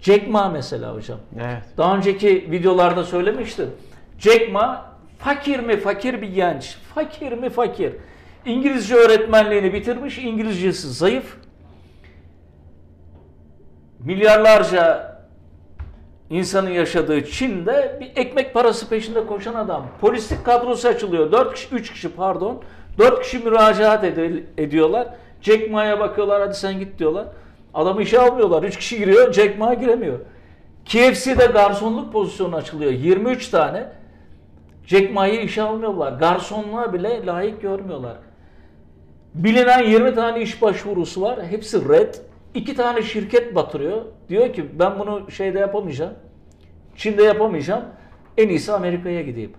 Jack 0.00 0.28
Ma 0.28 0.48
mesela 0.48 0.94
hocam. 0.94 1.18
Evet. 1.36 1.62
Daha 1.76 1.96
önceki 1.96 2.50
videolarda 2.50 3.04
söylemiştim. 3.04 3.70
Jack 4.18 4.52
Ma 4.52 4.84
fakir 5.18 5.60
mi 5.60 5.76
fakir 5.76 6.22
bir 6.22 6.28
genç, 6.28 6.76
fakir 6.94 7.32
mi 7.32 7.50
fakir. 7.50 7.92
İngilizce 8.46 8.94
öğretmenliğini 8.94 9.72
bitirmiş, 9.74 10.18
İngilizcesi 10.18 10.88
zayıf. 10.92 11.36
Milyarlarca 13.98 15.10
insanın 16.30 16.70
yaşadığı 16.70 17.24
Çin'de 17.24 17.98
bir 18.00 18.22
ekmek 18.22 18.54
parası 18.54 18.88
peşinde 18.88 19.26
koşan 19.26 19.54
adam. 19.54 19.86
Polislik 20.00 20.44
kadrosu 20.44 20.88
açılıyor. 20.88 21.32
4 21.32 21.54
kişi, 21.54 21.74
3 21.74 21.92
kişi 21.92 22.08
pardon. 22.08 22.62
4 22.98 23.22
kişi 23.22 23.38
müracaat 23.38 24.04
ed- 24.04 24.42
ediyorlar. 24.58 25.08
Jack 25.40 25.70
Ma'ya 25.70 26.00
bakıyorlar 26.00 26.40
hadi 26.40 26.54
sen 26.54 26.78
git 26.78 26.98
diyorlar. 26.98 27.26
Adamı 27.74 28.02
işe 28.02 28.20
almıyorlar. 28.20 28.62
3 28.62 28.76
kişi 28.76 28.98
giriyor, 28.98 29.32
Jack 29.32 29.58
Ma 29.58 29.74
giremiyor. 29.74 30.18
KFC'de 30.84 31.46
garsonluk 31.46 32.12
pozisyonu 32.12 32.56
açılıyor. 32.56 32.92
23 32.92 33.48
tane. 33.48 33.86
Jack 34.86 35.14
Ma'yı 35.14 35.40
işe 35.40 35.62
almıyorlar. 35.62 36.12
Garsonluğa 36.12 36.92
bile 36.92 37.26
layık 37.26 37.62
görmüyorlar. 37.62 38.16
Bilinen 39.34 39.82
20 39.82 40.14
tane 40.14 40.40
iş 40.40 40.62
başvurusu 40.62 41.22
var. 41.22 41.46
Hepsi 41.46 41.88
red. 41.88 42.14
İki 42.54 42.74
tane 42.74 43.02
şirket 43.02 43.54
batırıyor. 43.54 44.02
Diyor 44.28 44.52
ki 44.52 44.64
ben 44.78 44.98
bunu 44.98 45.30
şeyde 45.30 45.58
yapamayacağım. 45.58 46.14
Çin'de 46.96 47.22
yapamayacağım. 47.22 47.84
En 48.38 48.48
iyisi 48.48 48.72
Amerika'ya 48.72 49.22
gideyim. 49.22 49.52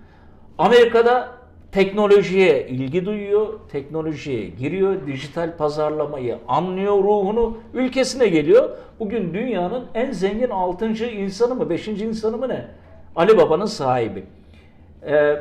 Amerika'da 0.57 1.41
teknolojiye 1.71 2.67
ilgi 2.67 3.05
duyuyor, 3.05 3.47
teknolojiye 3.71 4.47
giriyor, 4.47 5.07
dijital 5.07 5.57
pazarlamayı 5.57 6.37
anlıyor 6.47 6.93
ruhunu, 6.93 7.57
ülkesine 7.73 8.27
geliyor. 8.27 8.69
Bugün 8.99 9.33
dünyanın 9.33 9.85
en 9.93 10.11
zengin 10.11 10.49
6. 10.49 10.85
insanı 11.05 11.55
mı, 11.55 11.69
5. 11.69 11.87
insanı 11.87 12.37
mı 12.37 12.49
ne? 12.49 12.65
Ali 13.15 13.37
Baba'nın 13.37 13.65
sahibi. 13.65 14.23
Ee, 15.07 15.35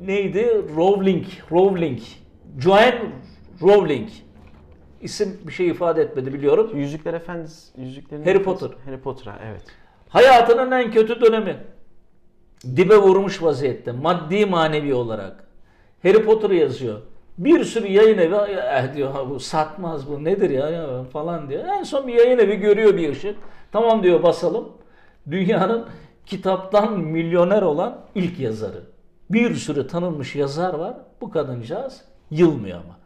neydi? 0.00 0.62
Rowling, 0.76 1.24
Rowling, 1.52 1.98
Joanne 2.58 3.02
Rowling. 3.62 4.08
İsim 5.00 5.38
bir 5.46 5.52
şey 5.52 5.68
ifade 5.68 6.02
etmedi 6.02 6.32
biliyorum. 6.32 6.70
Yüzükler 6.74 7.14
Efendisi, 7.14 7.80
Yüzüklerin 7.80 8.22
Harry 8.24 8.30
Efendisi- 8.38 8.44
Potter. 8.44 8.70
Harry 8.84 9.00
Potter'a 9.00 9.38
evet. 9.50 9.62
Hayatının 10.08 10.70
en 10.70 10.90
kötü 10.90 11.20
dönemi. 11.20 11.56
Dibe 12.76 12.96
vurmuş 12.96 13.42
vaziyette 13.42 13.92
maddi 13.92 14.46
manevi 14.46 14.94
olarak. 14.94 15.44
Harry 16.02 16.24
Potter 16.24 16.50
yazıyor. 16.50 17.00
Bir 17.38 17.64
sürü 17.64 17.86
yayın 17.86 18.18
evi 18.18 18.34
eh 18.52 18.94
diyor 18.94 19.12
"ha 19.12 19.30
bu 19.30 19.40
satmaz 19.40 20.10
bu 20.10 20.24
nedir 20.24 20.50
ya, 20.50 20.70
ya 20.70 21.04
falan 21.04 21.50
diyor. 21.50 21.64
En 21.64 21.82
son 21.82 22.06
bir 22.06 22.14
yayın 22.14 22.38
evi 22.38 22.56
görüyor 22.56 22.96
bir 22.96 23.10
ışık. 23.12 23.36
Tamam 23.72 24.02
diyor 24.02 24.22
basalım. 24.22 24.68
Dünyanın 25.30 25.86
kitaptan 26.26 27.00
milyoner 27.00 27.62
olan 27.62 28.00
ilk 28.14 28.40
yazarı. 28.40 28.82
Bir 29.30 29.54
sürü 29.54 29.86
tanınmış 29.86 30.34
yazar 30.36 30.74
var. 30.74 30.94
Bu 31.20 31.30
kadıncağız 31.30 32.04
yılmıyor 32.30 32.78
ama. 32.78 32.98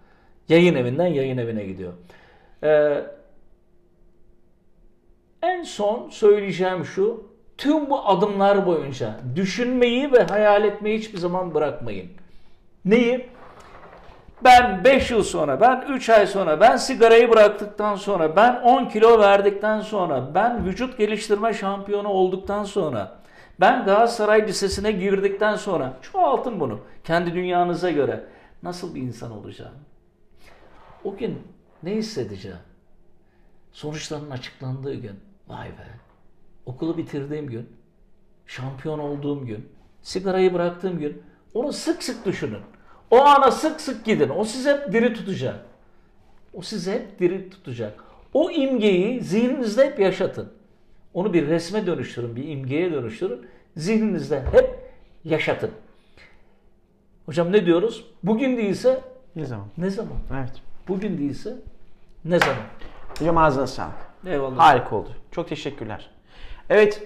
Yayın 0.48 0.74
evinden 0.74 1.06
yayın 1.06 1.38
evine 1.38 1.64
gidiyor. 1.64 1.92
Ee, 2.62 3.04
en 5.42 5.62
son 5.62 6.08
söyleyeceğim 6.08 6.84
şu. 6.84 7.32
Tüm 7.58 7.90
bu 7.90 8.08
adımlar 8.08 8.66
boyunca 8.66 9.20
düşünmeyi 9.36 10.12
ve 10.12 10.22
hayal 10.22 10.64
etmeyi 10.64 10.98
hiçbir 10.98 11.18
zaman 11.18 11.54
bırakmayın. 11.54 12.10
Neyi? 12.84 13.26
Ben 14.44 14.84
5 14.84 15.10
yıl 15.10 15.22
sonra, 15.22 15.60
ben 15.60 15.84
3 15.88 16.10
ay 16.10 16.26
sonra, 16.26 16.60
ben 16.60 16.76
sigarayı 16.76 17.30
bıraktıktan 17.30 17.96
sonra, 17.96 18.36
ben 18.36 18.60
10 18.62 18.84
kilo 18.84 19.18
verdikten 19.18 19.80
sonra, 19.80 20.34
ben 20.34 20.66
vücut 20.66 20.98
geliştirme 20.98 21.54
şampiyonu 21.54 22.08
olduktan 22.08 22.64
sonra, 22.64 23.21
ben 23.62 23.84
Galatasaray 23.84 24.48
Lisesi'ne 24.48 24.92
girdikten 24.92 25.56
sonra, 25.56 25.98
çoğaltın 26.02 26.60
bunu 26.60 26.80
kendi 27.04 27.34
dünyanıza 27.34 27.90
göre. 27.90 28.24
Nasıl 28.62 28.94
bir 28.94 29.02
insan 29.02 29.30
olacağım? 29.30 29.74
O 31.04 31.16
gün 31.16 31.42
ne 31.82 31.94
hissedeceğim? 31.94 32.58
Sonuçların 33.72 34.30
açıklandığı 34.30 34.94
gün. 34.94 35.20
Vay 35.48 35.68
be. 35.68 35.86
Okulu 36.66 36.96
bitirdiğim 36.96 37.46
gün. 37.46 37.68
Şampiyon 38.46 38.98
olduğum 38.98 39.46
gün. 39.46 39.68
Sigarayı 40.02 40.54
bıraktığım 40.54 40.98
gün. 40.98 41.22
Onu 41.54 41.72
sık 41.72 42.02
sık 42.02 42.26
düşünün. 42.26 42.62
O 43.10 43.20
ana 43.20 43.50
sık 43.50 43.80
sık 43.80 44.04
gidin. 44.04 44.28
O 44.28 44.44
sizi 44.44 44.70
hep 44.70 44.92
diri 44.92 45.14
tutacak. 45.14 45.64
O 46.54 46.62
sizi 46.62 46.92
hep 46.92 47.18
diri 47.18 47.50
tutacak. 47.50 48.04
O 48.34 48.50
imgeyi 48.50 49.20
zihninizde 49.20 49.86
hep 49.86 49.98
yaşatın. 49.98 50.52
Onu 51.14 51.32
bir 51.32 51.46
resme 51.48 51.86
dönüştürün, 51.86 52.36
bir 52.36 52.48
imgeye 52.48 52.92
dönüştürün. 52.92 53.46
Zihninizde 53.76 54.42
hep 54.52 54.70
yaşatın. 55.24 55.70
Hocam 57.26 57.52
ne 57.52 57.66
diyoruz? 57.66 58.04
Bugün 58.22 58.56
değilse 58.56 59.00
Ne 59.36 59.44
zaman? 59.44 59.66
ne 59.78 59.90
zaman? 59.90 60.12
Evet. 60.34 60.52
Bugün 60.88 61.18
değilse 61.18 61.54
ne 62.24 62.38
zaman? 62.38 62.56
Hocam 63.18 63.38
ağzına 63.38 63.66
sağlık. 63.66 63.94
Eyvallah. 64.26 64.58
Harika 64.58 64.96
oldu. 64.96 65.08
Çok 65.30 65.48
teşekkürler. 65.48 66.10
Evet, 66.70 67.02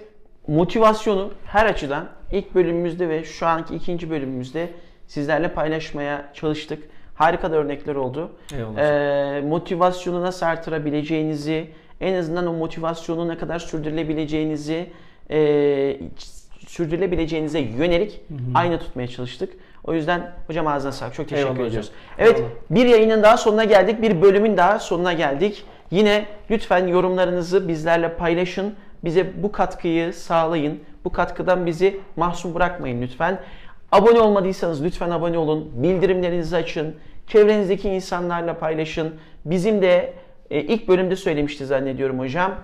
motivasyonu 0.47 1.31
her 1.45 1.65
açıdan 1.65 2.09
ilk 2.31 2.55
bölümümüzde 2.55 3.09
ve 3.09 3.23
şu 3.23 3.45
anki 3.47 3.75
ikinci 3.75 4.09
bölümümüzde 4.09 4.69
sizlerle 5.07 5.53
paylaşmaya 5.53 6.31
çalıştık. 6.33 6.83
Harika 7.15 7.51
da 7.51 7.55
örnekler 7.55 7.95
oldu. 7.95 8.31
Eyvallah. 8.55 8.77
Ee, 8.77 9.41
motivasyonu 9.41 10.21
nasıl 10.21 10.45
artırabileceğinizi, 10.45 11.67
en 12.01 12.13
azından 12.13 12.47
o 12.47 12.53
motivasyonu 12.53 13.27
ne 13.27 13.37
kadar 13.37 13.59
sürdürülebileceğinizi, 13.59 14.89
e, 15.31 15.97
sürdürülebileceğinize 16.67 17.59
yönelik 17.59 18.21
aynı 18.55 18.79
tutmaya 18.79 19.07
çalıştık. 19.07 19.53
O 19.83 19.93
yüzden 19.93 20.31
hocam 20.47 20.67
ağzına 20.67 20.91
sağlık. 20.91 21.13
Çok 21.13 21.29
teşekkür 21.29 21.39
Eyvallah 21.47 21.55
hocam. 21.55 21.67
ediyoruz. 21.67 21.91
Evet, 22.17 22.37
Eyvallah. 22.37 22.51
bir 22.69 22.85
yayının 22.85 23.23
daha 23.23 23.37
sonuna 23.37 23.63
geldik. 23.63 24.01
Bir 24.01 24.21
bölümün 24.21 24.57
daha 24.57 24.79
sonuna 24.79 25.13
geldik. 25.13 25.63
Yine 25.91 26.25
lütfen 26.51 26.87
yorumlarınızı 26.87 27.67
bizlerle 27.67 28.13
paylaşın. 28.13 28.75
Bize 29.03 29.43
bu 29.43 29.51
katkıyı 29.51 30.13
sağlayın. 30.13 30.79
Bu 31.05 31.11
katkıdan 31.11 31.65
bizi 31.65 31.99
mahzun 32.15 32.55
bırakmayın 32.55 33.01
lütfen. 33.01 33.39
Abone 33.91 34.19
olmadıysanız 34.19 34.83
lütfen 34.83 35.09
abone 35.09 35.37
olun. 35.37 35.71
Bildirimlerinizi 35.75 36.55
açın. 36.55 36.95
Çevrenizdeki 37.27 37.89
insanlarla 37.89 38.57
paylaşın. 38.59 39.15
Bizim 39.45 39.81
de 39.81 40.13
e, 40.51 40.59
ilk 40.61 40.87
bölümde 40.87 41.15
söylemişti 41.15 41.65
zannediyorum 41.65 42.19
hocam. 42.19 42.55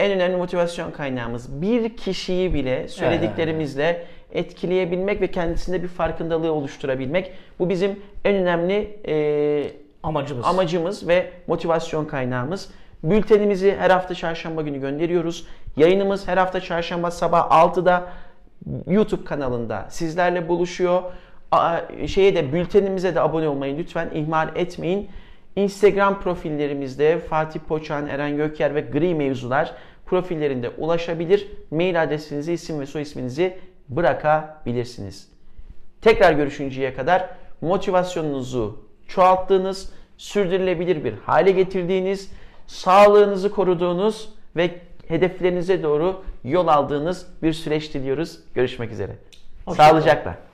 En 0.00 0.10
önemli 0.12 0.36
motivasyon 0.36 0.90
kaynağımız 0.90 1.62
bir 1.62 1.96
kişiyi 1.96 2.54
bile 2.54 2.88
söylediklerimizle 2.88 4.06
etkileyebilmek 4.32 5.20
ve 5.20 5.26
kendisinde 5.30 5.82
bir 5.82 5.88
farkındalığı 5.88 6.52
oluşturabilmek. 6.52 7.32
Bu 7.58 7.68
bizim 7.68 7.98
en 8.24 8.34
önemli 8.34 8.98
e, 9.08 9.70
Amacımız. 10.02 10.46
amacımız 10.46 11.08
ve 11.08 11.30
motivasyon 11.46 12.04
kaynağımız. 12.04 12.70
Bültenimizi 13.02 13.76
her 13.78 13.90
hafta 13.90 14.14
çarşamba 14.14 14.62
günü 14.62 14.80
gönderiyoruz. 14.80 15.46
Yayınımız 15.76 16.28
her 16.28 16.36
hafta 16.36 16.60
çarşamba 16.60 17.10
sabah 17.10 17.50
6'da 17.50 18.06
YouTube 18.86 19.24
kanalında 19.24 19.86
sizlerle 19.90 20.48
buluşuyor. 20.48 21.02
Aa, 21.50 21.78
Şeye 22.06 22.34
de 22.34 22.52
bültenimize 22.52 23.14
de 23.14 23.20
abone 23.20 23.48
olmayı 23.48 23.78
lütfen 23.78 24.10
ihmal 24.14 24.48
etmeyin. 24.56 25.08
Instagram 25.58 26.20
profillerimizde 26.20 27.18
Fatih 27.18 27.60
Poçan, 27.60 28.06
Eren 28.06 28.36
Göker 28.36 28.74
ve 28.74 28.80
Gri 28.80 29.14
Mevzular 29.14 29.74
profillerinde 30.06 30.68
ulaşabilir. 30.68 31.48
Mail 31.70 32.02
adresinizi, 32.02 32.52
isim 32.52 32.80
ve 32.80 32.86
soy 32.86 33.02
isminizi 33.02 33.58
bırakabilirsiniz. 33.88 35.28
Tekrar 36.00 36.32
görüşünceye 36.32 36.94
kadar 36.94 37.30
motivasyonunuzu 37.60 38.84
çoğalttığınız, 39.08 39.92
sürdürülebilir 40.16 41.04
bir 41.04 41.12
hale 41.12 41.50
getirdiğiniz, 41.50 42.32
sağlığınızı 42.66 43.50
koruduğunuz 43.50 44.34
ve 44.56 44.70
hedeflerinize 45.08 45.82
doğru 45.82 46.22
yol 46.44 46.68
aldığınız 46.68 47.26
bir 47.42 47.52
süreç 47.52 47.94
diliyoruz. 47.94 48.40
Görüşmek 48.54 48.92
üzere. 48.92 49.12
Hoşça 49.64 49.82
kalın. 49.82 49.90
Sağlıcakla. 49.90 50.47